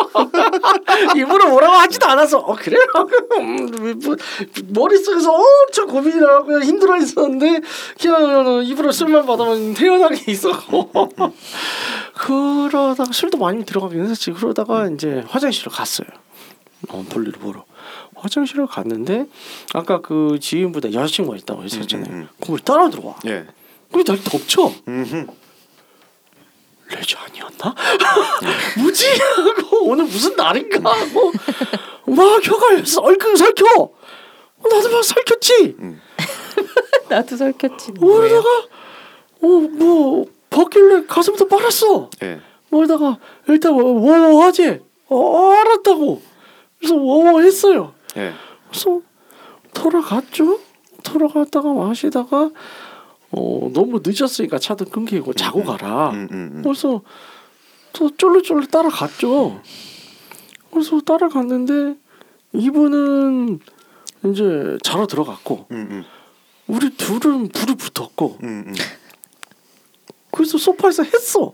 입으로 1.16 1.49
뭐라고 1.49 1.74
하지도 1.74 2.07
않았어. 2.07 2.39
어 2.39 2.55
그래? 2.55 2.77
음, 3.41 3.99
뭐, 4.05 4.16
머릿속에서 4.68 5.33
엄청 5.33 5.89
고민을 5.89 6.29
하고 6.29 6.47
그냥 6.47 6.62
힘들어 6.62 6.95
했었는데 6.95 7.61
그냥 8.01 8.62
입으로 8.64 8.93
술만 8.93 9.27
받으면 9.27 9.74
태연하게 9.74 10.31
있었고 10.31 10.91
그러다가 12.14 13.11
술도 13.12 13.39
많이 13.39 13.64
들어가긴 13.64 14.05
했었지. 14.05 14.31
그러다가 14.31 14.89
이제 14.89 15.24
화장실을 15.29 15.72
갔어요. 15.72 16.07
어, 16.89 17.05
볼일을 17.09 17.33
보러. 17.33 17.64
화장실을 18.14 18.66
갔는데 18.66 19.27
아까 19.72 20.01
그 20.01 20.39
지인보다 20.41 20.93
여자친구가 20.93 21.37
있다고 21.39 21.64
했었잖아요. 21.64 22.11
음, 22.11 22.12
음, 22.14 22.20
음. 22.20 22.29
그걸 22.41 22.59
따라 22.61 22.89
들어와. 22.91 23.16
예. 23.27 23.47
그래 23.93 24.05
날 24.05 24.18
덮쳐. 24.22 24.72
음. 24.89 25.27
레저 26.89 27.18
아니었나? 27.18 27.74
뭐지? 28.79 29.07
하고 29.18 29.87
오늘 29.87 30.05
무슨 30.05 30.37
날인가 30.37 30.79
하고 30.93 31.33
막 32.07 32.47
혀가 32.47 32.85
설켜. 33.37 33.91
나도 34.62 34.91
막 34.91 35.05
설켰지. 35.05 35.77
나도 37.09 37.37
설켰지. 37.37 37.93
그러다가 37.93 38.49
어뭐 39.43 40.27
벗길래 40.51 41.07
가슴부터 41.07 41.47
빨았어. 41.49 42.11
예. 42.22 42.41
그러다가 42.70 43.18
일단 43.49 43.72
워워 43.72 44.45
하지. 44.45 44.81
어 45.09 45.51
알았다고. 45.51 46.22
그래서 46.79 46.97
워워 46.97 47.41
했어요. 47.41 47.95
예. 48.16 48.33
그래서 48.68 49.01
돌아갔죠. 49.74 50.61
돌아갔다가 51.03 51.72
마시다가 51.72 52.51
어 53.31 53.70
너무 53.72 54.01
늦었으니까 54.05 54.59
차도 54.59 54.87
끊기고 54.87 55.33
자고 55.35 55.62
가라. 55.64 56.11
음, 56.11 56.29
음, 56.31 56.51
음. 56.57 56.62
그래서 56.62 57.03
또 57.93 58.14
쫄래쫄래 58.16 58.66
따라갔죠. 58.66 59.61
그래서 60.70 61.01
따라갔는데 61.01 61.97
이분은 62.53 63.61
이제 64.27 64.79
자러 64.83 65.07
들어갔고. 65.07 65.66
우리 66.68 66.91
둘은 66.97 67.49
불이 67.49 67.77
붙었고. 67.77 68.39
그래서 70.31 70.59
소파에서 70.59 71.05
했어. 71.05 71.53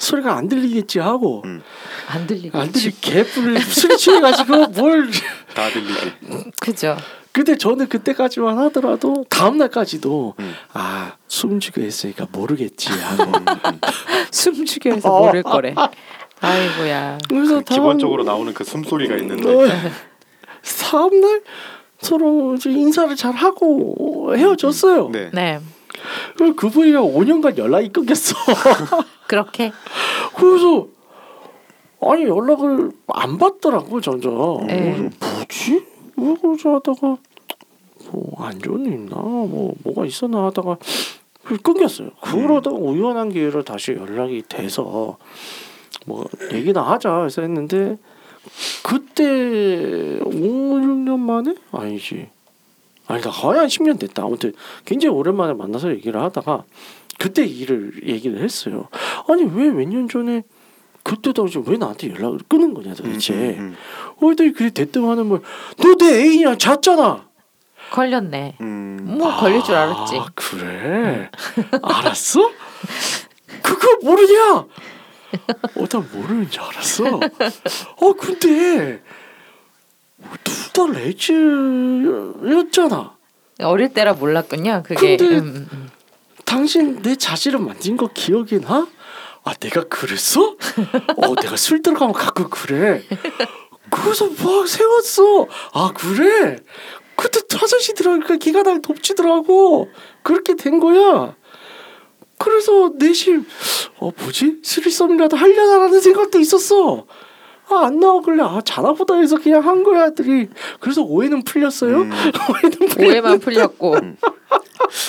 음. 0.00 0.02
소리가 0.02 0.34
안 0.36 0.48
들리겠지 0.48 0.98
하고 0.98 1.42
음. 1.44 1.62
안 2.08 2.26
들리고. 2.26 2.58
안 2.58 2.72
들리 2.72 2.90
개뿔을 3.00 3.60
술이 3.60 3.96
취해 3.98 4.20
가지고 4.20 4.66
뭘 4.72 5.10
다 5.54 5.68
들리지. 5.68 6.12
그죠. 6.60 6.96
근데 7.32 7.56
저는 7.56 7.88
그때까지만 7.88 8.58
하더라도 8.58 9.24
다음 9.28 9.58
날까지도 9.58 10.34
음. 10.38 10.54
아 10.72 11.12
숨죽여 11.28 11.84
했으니까 11.84 12.26
모르겠지 12.32 12.88
하고 12.92 13.24
음, 13.24 13.44
음. 13.48 13.80
숨죽여 14.32 14.94
해서 14.94 15.08
모를 15.08 15.42
거래. 15.42 15.74
아이고야. 16.40 17.18
그래서 17.28 17.56
그 17.58 17.64
기본적으로 17.74 18.24
나오는 18.24 18.52
그 18.54 18.64
숨소리가 18.64 19.16
있는데. 19.18 19.48
어, 19.54 19.68
다음 20.90 21.20
날 21.20 21.42
서로 22.00 22.54
이제 22.54 22.70
인사를 22.70 23.14
잘 23.16 23.34
하고 23.34 24.32
헤어졌어요. 24.34 25.10
네. 25.10 25.30
네. 25.32 25.60
그리고 26.40 26.56
그분이랑 26.56 27.04
5년간 27.04 27.58
연락이 27.58 27.90
끊겼어. 27.90 28.34
그렇게. 29.28 29.72
그래서 30.34 30.86
아니 32.00 32.22
연락을 32.24 32.92
안 33.08 33.36
받더라고 33.36 34.00
점점. 34.00 34.66
네. 34.66 35.10
뭐지? 35.20 35.84
왜 36.16 36.34
그러지 36.40 36.66
하다가 36.66 37.16
뭐 38.10 38.40
안 38.42 38.58
좋은 38.58 38.86
일 38.86 38.94
있나? 38.94 39.16
뭐 39.16 39.74
뭐가 39.84 40.06
있었나 40.06 40.46
하다가 40.46 40.78
끊겼어요. 41.62 42.08
그러다가 42.22 42.74
우연한 42.74 43.28
기회로 43.28 43.62
다시 43.62 43.92
연락이 43.92 44.42
돼서 44.48 45.18
뭐 46.06 46.24
얘기나 46.54 46.80
하자 46.80 47.24
해서 47.24 47.42
했는데 47.42 47.98
그때 48.82 50.20
5, 50.24 50.30
6년 50.30 51.18
만에 51.18 51.54
아니지. 51.70 52.30
아니다 53.12 53.30
거의 53.30 53.58
한 53.58 53.66
10년 53.68 53.98
됐다. 53.98 54.22
아무튼 54.24 54.52
굉장히 54.84 55.14
오랜만에 55.14 55.54
만나서 55.54 55.90
얘기를 55.90 56.20
하다가 56.22 56.64
그때 57.18 57.44
일을 57.44 58.06
얘기를 58.06 58.42
했어요. 58.42 58.88
아니 59.28 59.42
왜 59.44 59.68
몇 59.70 59.86
년 59.88 60.08
전에 60.08 60.42
그때 61.02 61.32
당시 61.32 61.58
왜 61.66 61.76
나한테 61.76 62.10
연락을 62.10 62.38
끊은 62.48 62.74
거냐 62.74 62.94
도대체. 62.94 63.32
음, 63.34 63.74
어디 64.22 64.52
그래 64.52 64.70
대뜸 64.70 65.08
하는 65.08 65.26
말너 65.28 65.96
내 65.98 66.06
애인이랑 66.22 66.58
잤잖아. 66.58 67.28
걸렸네. 67.90 68.56
음, 68.60 68.98
음. 69.00 69.18
뭐 69.18 69.34
걸릴 69.36 69.62
줄 69.64 69.74
알았지. 69.74 70.16
아, 70.18 70.26
그래? 70.34 71.30
알았어? 71.82 72.50
그거 73.62 73.98
모르냐? 74.02 74.54
어, 74.54 75.86
난 75.88 76.08
모르는 76.12 76.48
줄 76.50 76.62
알았어. 76.62 77.04
어, 77.06 78.12
근데 78.14 79.02
둘다 80.44 80.86
레즈였잖아. 82.46 83.16
어릴 83.62 83.92
때라 83.92 84.14
몰랐군요. 84.14 84.82
그게. 84.86 85.16
근데- 85.16 85.38
음, 85.38 85.68
음. 85.72 85.90
당신 86.44 87.00
내 87.02 87.14
자질을 87.16 87.58
만진 87.60 87.96
거 87.96 88.08
기억이 88.12 88.60
나? 88.60 88.86
아, 89.44 89.54
내가 89.54 89.84
그랬어? 89.84 90.56
어, 91.16 91.34
내가 91.40 91.56
술 91.56 91.80
들어가면 91.82 92.14
가끔 92.14 92.48
그래. 92.50 93.02
그래서 93.90 94.26
막 94.28 94.66
세웠어. 94.68 95.46
아, 95.72 95.92
그래? 95.94 96.56
그때 97.16 97.40
화장실 97.56 97.94
들어가니까 97.94 98.36
기가 98.36 98.62
날 98.62 98.80
덮치더라고. 98.82 99.90
그렇게 100.22 100.54
된 100.56 100.80
거야. 100.80 101.34
그래서 102.38 102.92
내심 102.96 103.44
어 103.98 104.10
뭐지 104.18 104.60
스리썸이라도 104.62 105.36
하려나라는 105.36 106.00
생각도 106.00 106.38
있었어. 106.40 107.06
아 107.72 107.86
안 107.86 107.98
나오길래 108.00 108.42
아 108.42 108.60
자나보다 108.64 109.16
해서 109.16 109.36
그냥 109.38 109.64
한 109.64 109.82
거야 109.82 110.10
들이 110.10 110.48
그래서 110.80 111.02
오해는 111.02 111.42
풀렸어요. 111.42 112.02
음. 112.02 112.10
오해는 112.50 112.78
풀렸. 112.88 113.08
오해만 113.10 113.38
풀렸고. 113.40 113.92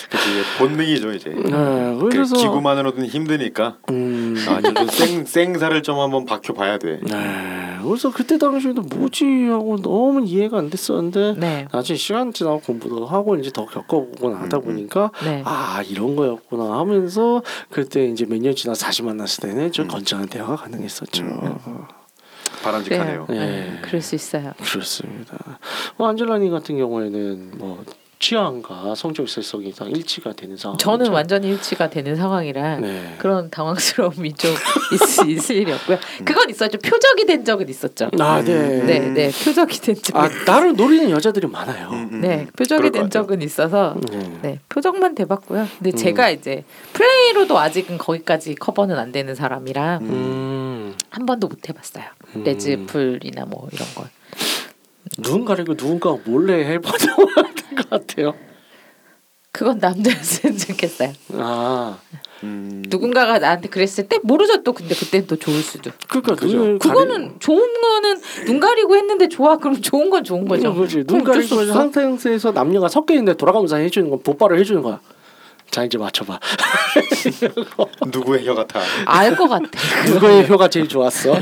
그치 0.09 0.29
이게 0.31 0.41
본능이죠 0.59 1.11
이제. 1.13 1.29
네, 1.31 1.97
그 1.99 2.09
그래서 2.11 2.35
기구만으로는 2.35 3.05
힘드니까 3.07 3.77
음. 3.89 4.35
아, 4.47 4.61
좀 4.61 4.87
생, 4.89 5.25
생사를 5.25 5.81
좀 5.81 5.97
한번 5.99 6.25
박혀봐야 6.25 6.77
돼. 6.77 6.99
네, 7.03 7.77
그래서 7.83 8.11
그때 8.11 8.37
당시에는 8.37 8.83
뭐지 8.95 9.47
하고 9.49 9.77
너무 9.81 10.23
이해가 10.25 10.57
안 10.59 10.69
됐었는데 10.69 11.35
네. 11.37 11.67
나중에 11.71 11.97
시간 11.97 12.31
지나고 12.31 12.59
공부도 12.61 13.05
하고 13.07 13.35
이제 13.37 13.49
더 13.51 13.65
겪어보고 13.65 14.29
나다 14.29 14.57
음, 14.57 14.61
음. 14.61 14.65
보니까 14.65 15.11
네. 15.23 15.41
아 15.45 15.81
이런 15.87 16.15
거였구나 16.15 16.77
하면서 16.77 17.41
그때 17.69 18.05
이제 18.05 18.25
몇 18.25 18.39
년 18.41 18.55
지나 18.55 18.73
다시 18.73 19.01
만났을 19.03 19.49
때는 19.49 19.71
좀 19.71 19.85
음. 19.85 19.87
건전한 19.89 20.27
대화가 20.27 20.55
가능했었죠. 20.57 21.23
음. 22.61 22.63
바람직하네요. 22.63 23.25
네. 23.29 23.35
네. 23.35 23.79
그럴 23.81 24.01
수 24.01 24.15
있어요. 24.15 24.53
그렇습니다. 24.57 25.59
뭐 25.97 26.07
안젤라님 26.07 26.51
같은 26.51 26.77
경우에는 26.77 27.51
뭐 27.57 27.83
취향과 28.21 28.93
성적 28.95 29.23
일색성이 29.23 29.73
다 29.73 29.85
일치가 29.85 30.31
되는 30.31 30.55
상황. 30.55 30.77
저는 30.77 31.07
완전히 31.11 31.49
일치가 31.49 31.89
되는 31.89 32.15
상황이라 32.15 32.77
네. 32.77 33.15
그런 33.17 33.49
당황스러움이 33.49 34.33
좀 34.35 34.51
있, 35.25 35.27
있을 35.29 35.55
일이 35.55 35.71
없고요. 35.73 35.97
그건 36.23 36.49
있었죠. 36.51 36.77
표적이 36.77 37.25
된 37.25 37.43
적은 37.43 37.67
있었죠. 37.67 38.09
아, 38.19 38.41
네. 38.43 38.83
네, 38.83 38.99
네, 38.99 39.31
표적이 39.43 39.81
된 39.81 39.95
적. 39.95 40.15
아, 40.15 40.29
나를 40.45 40.75
노리는 40.75 41.09
여자들이 41.09 41.47
많아요. 41.47 41.89
음, 41.89 42.09
음, 42.13 42.21
네, 42.21 42.41
음. 42.41 42.47
표적이 42.55 42.91
된. 42.91 43.09
적은 43.09 43.41
있어서 43.41 43.95
네. 44.11 44.39
네, 44.41 44.59
표적만 44.69 45.15
돼 45.15 45.25
봤고요. 45.25 45.67
근데 45.79 45.89
음. 45.89 45.95
제가 45.97 46.29
이제 46.29 46.63
플레이로도 46.93 47.57
아직은 47.57 47.97
거기까지 47.97 48.55
커버는 48.55 48.97
안 48.99 49.11
되는 49.11 49.33
사람이라 49.35 49.97
음. 50.03 50.09
음. 50.09 50.95
한 51.09 51.25
번도 51.25 51.47
못 51.47 51.67
해 51.67 51.73
봤어요. 51.73 52.05
음. 52.35 52.43
레즈풀이나 52.43 53.45
뭐 53.45 53.67
이런 53.73 53.87
걸. 53.95 54.05
누군가를 55.17 55.65
누군가 55.65 56.15
몰래 56.23 56.63
해보는 56.73 57.50
것 57.75 57.89
같아요. 57.89 58.33
그건 59.53 59.79
남자였으면 59.79 60.57
좋겠어요. 60.57 61.11
아, 61.33 61.97
음. 62.43 62.83
누군가가 62.87 63.37
나한테 63.37 63.67
그랬을 63.67 64.07
때 64.07 64.17
모르죠 64.23 64.63
또 64.63 64.71
근데 64.71 64.95
그때는 64.95 65.27
또 65.27 65.35
좋을 65.35 65.57
수도. 65.61 65.91
그러니까 66.07 66.35
그죠. 66.35 66.57
눈을 66.57 66.79
그거는 66.79 67.35
좋은 67.39 67.81
거는 67.81 68.21
눈 68.45 68.59
가리고 68.61 68.95
했는데 68.95 69.27
좋아 69.27 69.57
그럼 69.57 69.81
좋은 69.81 70.09
건 70.09 70.23
좋은 70.23 70.47
가리... 70.47 70.61
거죠. 70.61 70.73
그렇지. 70.73 71.03
눈 71.05 71.23
가리고. 71.25 71.65
상태에서 71.65 72.51
남녀가 72.53 72.87
섞여 72.87 73.13
있는데 73.13 73.35
돌아가면서 73.35 73.75
해주는 73.75 74.09
건 74.09 74.23
복발을 74.23 74.57
해주는 74.59 74.81
거야. 74.81 75.01
자 75.69 75.83
이제 75.83 75.97
맞춰봐. 75.97 76.39
누구의 78.07 78.45
혀 78.45 78.55
같아? 78.55 78.79
알 79.05 79.35
것 79.35 79.47
같아. 79.49 79.69
누구의 80.07 80.49
효가 80.49 80.69
제일 80.69 80.87
좋았어? 80.87 81.33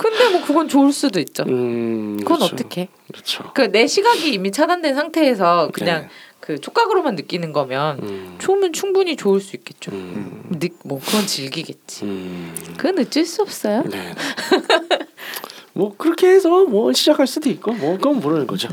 근데 0.00 0.30
뭐 0.30 0.40
그건 0.46 0.66
좋을 0.66 0.92
수도 0.92 1.20
있죠. 1.20 1.42
음, 1.46 2.16
그건 2.20 2.38
그렇죠. 2.38 2.54
어떻게? 2.54 2.88
그렇죠. 3.12 3.52
그 3.52 3.70
내 3.70 3.86
시각이 3.86 4.32
이미 4.32 4.50
차단된 4.50 4.94
상태에서 4.94 5.68
그냥 5.74 6.02
네. 6.04 6.08
그 6.40 6.58
촉각으로만 6.58 7.16
느끼는 7.16 7.52
거면 7.52 7.98
음, 8.02 8.36
좋으면 8.38 8.72
충분히 8.72 9.14
좋을 9.14 9.40
수 9.40 9.56
있겠죠. 9.56 9.90
음, 9.92 10.42
느, 10.58 10.68
뭐 10.84 10.98
그건 11.04 11.26
즐기겠지. 11.26 12.04
음, 12.06 12.54
그건 12.78 12.98
어쩔 13.00 13.26
수 13.26 13.42
없어요. 13.42 13.82
네. 13.90 14.14
뭐 15.74 15.94
그렇게 15.98 16.28
해서 16.28 16.64
뭐 16.64 16.92
시작할 16.94 17.26
수도 17.26 17.50
있고 17.50 17.72
뭐 17.74 17.92
그건 17.96 18.20
모르는 18.20 18.46
거죠. 18.46 18.68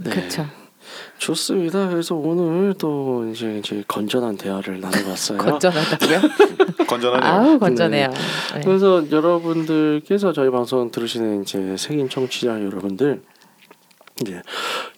네. 0.00 0.10
그렇죠. 0.10 0.46
좋습니다. 1.22 1.88
그래서 1.88 2.16
오늘 2.16 2.74
또 2.74 3.28
이제 3.30 3.58
이제 3.58 3.84
건전한 3.86 4.36
대화를 4.36 4.80
나눠봤어요. 4.80 5.38
건전하다고요? 5.60 6.20
건전하네요. 6.88 7.32
아우 7.32 7.58
건전해요. 7.60 8.08
네. 8.08 8.60
그래서 8.64 9.08
여러분들께서 9.08 10.32
저희 10.32 10.50
방송 10.50 10.90
들으시는 10.90 11.42
이제 11.42 11.76
색인 11.76 12.08
청취자 12.08 12.64
여러분들 12.64 13.22
이제 14.20 14.42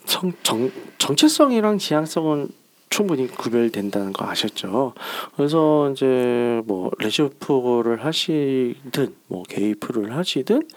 정, 0.06 0.32
정, 0.42 0.70
정체성이랑 0.96 1.76
지향성은 1.76 2.48
충분히 2.88 3.26
구별된다는 3.26 4.14
거 4.14 4.26
아셨죠? 4.26 4.94
그래서 5.36 5.90
이제 5.90 6.62
뭐 6.64 6.90
레지오프를 7.00 8.02
하시든 8.04 9.14
뭐 9.26 9.42
게이프를 9.42 10.16
하시든 10.16 10.68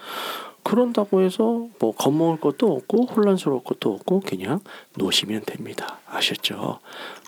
그런다고 0.62 1.22
해서 1.22 1.66
뭐 1.78 1.92
겁먹을 1.94 2.40
것도 2.40 2.70
없고 2.74 3.06
혼란스러울 3.06 3.62
것도 3.64 3.94
없고 3.94 4.20
그냥 4.20 4.60
노시면 4.96 5.42
됩니다. 5.46 5.98
아셨죠? 6.10 6.80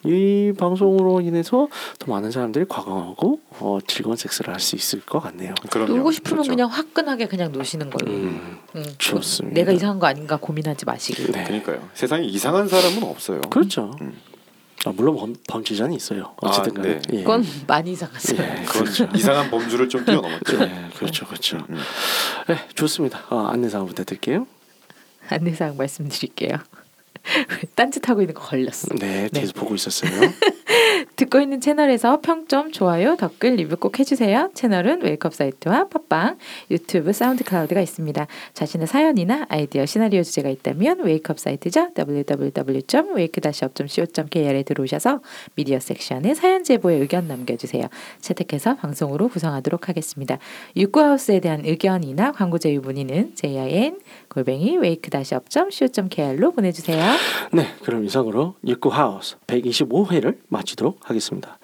이 0.05 0.53
방송으로 0.59 1.21
인해서 1.21 1.69
더 1.99 2.11
많은 2.13 2.31
사람들이 2.31 2.67
과감하고 2.69 3.41
어, 3.61 3.79
즐거운 3.87 4.17
섹스를 4.17 4.53
할 4.53 4.61
수 4.61 4.77
있을 4.77 5.01
것 5.01 5.21
같네요. 5.21 5.55
그럼요. 5.71 5.93
놀고 5.95 6.13
싶으면 6.13 6.37
그렇죠. 6.43 6.51
그냥 6.51 6.69
화끈하게 6.69 7.27
그냥 7.29 7.51
노시는 7.53 7.89
걸로. 7.91 8.13
음, 8.13 8.59
음, 8.77 8.85
좋습니다. 8.99 9.55
내가 9.55 9.73
이상한 9.73 9.99
거 9.99 10.07
아닌가 10.07 10.37
고민하지 10.37 10.85
마시길. 10.85 11.33
네. 11.33 11.45
그러니까요. 11.45 11.89
세상에 11.95 12.25
이상한 12.27 12.69
사람은 12.69 13.03
없어요. 13.05 13.41
그렇죠. 13.49 13.95
음. 14.03 14.19
아, 14.87 14.93
물론 14.95 15.17
범, 15.17 15.35
범죄자는 15.47 15.93
있어요. 15.95 16.35
어쨌든 16.37 16.73
아, 16.73 16.83
간에. 16.83 17.01
네. 17.01 17.19
예. 17.19 17.23
그건 17.23 17.45
많이 17.67 17.93
이상하죠. 17.93 18.35
예, 18.37 18.65
그건 18.67 18.85
그렇죠. 18.85 19.09
이상한 19.15 19.51
범주를 19.51 19.89
좀 19.89 20.05
뛰어넘었죠. 20.05 20.59
네, 20.59 20.89
그렇죠, 20.97 21.27
그렇죠. 21.27 21.59
음. 21.69 21.79
네, 22.49 22.69
좋습니다. 22.75 23.25
어, 23.29 23.47
안내사항 23.49 23.87
부탁드릴게요. 23.87 24.47
안내사항 25.29 25.77
말씀드릴게요. 25.77 26.57
딴짓 27.77 28.09
하고 28.09 28.23
있는 28.23 28.35
거 28.35 28.41
걸렸어. 28.41 28.89
네, 28.99 29.29
뒤에서 29.29 29.53
보고 29.53 29.75
있었어요. 29.75 30.11
듣고 31.21 31.39
있는 31.39 31.61
채널에서 31.61 32.23
평점, 32.23 32.73
좋아요, 32.73 33.15
댓글, 33.15 33.57
리뷰 33.57 33.77
꼭 33.77 33.99
해주세요. 33.99 34.53
채널은 34.55 35.03
웨이크업 35.03 35.35
사이트와 35.35 35.89
팟빵, 35.89 36.39
유튜브, 36.71 37.13
SoundCloud가 37.13 37.83
있습니다. 37.83 38.27
자신의 38.55 38.87
사연이나 38.87 39.45
아이디어, 39.51 39.85
시나리오 39.85 40.23
주제가 40.23 40.49
있다면 40.49 41.01
Wake 41.01 41.26
Up 41.26 41.39
사이트죠. 41.39 41.91
www.wake-up.co.kr에 41.95 44.63
들어오셔서 44.63 45.21
미디어 45.57 45.79
섹션에 45.79 46.33
사연 46.33 46.65
제보에 46.65 46.95
의견 46.95 47.29
남겨주세요. 47.29 47.85
채택해서 48.23 48.77
방송으로 48.77 49.29
구성하도록 49.29 49.91
하겠습니다. 49.91 50.39
육구하우스에 50.75 51.41
대한 51.41 51.67
의견이나 51.67 52.33
광고 52.33 52.57
제휴 52.57 52.81
문의는 52.81 53.35
jin 53.35 53.99
골뱅이 54.31 54.79
wake-up.co.kr로 54.79 56.53
보내주세요. 56.53 57.05
네, 57.53 57.67
그럼 57.85 58.05
이상으로 58.05 58.55
육구 58.67 58.89
하우스 58.89 59.37
125회를 59.47 60.39
마치도록 60.49 61.01
하겠습니다. 61.03 61.59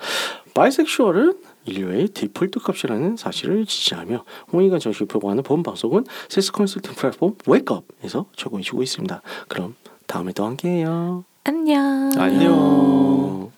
bisexual은 0.53 1.39
인류의 1.67 2.09
디폴트 2.09 2.61
값이라는 2.61 3.17
사실을 3.17 3.67
지지하며 3.67 4.25
홍익관 4.53 4.81
정식 4.81 5.07
표방하는 5.07 5.43
본 5.43 5.63
방송은 5.63 6.05
섹스 6.29 6.53
컨설팅 6.53 6.95
플랫폼 6.95 7.37
Wake 7.47 7.79
Up에서 7.79 8.27
제공해주고 8.37 8.83
있습니다. 8.83 9.23
그럼 9.49 9.75
다음에 10.07 10.33
또 10.33 10.45
함께해요. 10.45 11.25
안녕. 11.45 12.11
안녕. 12.17 13.56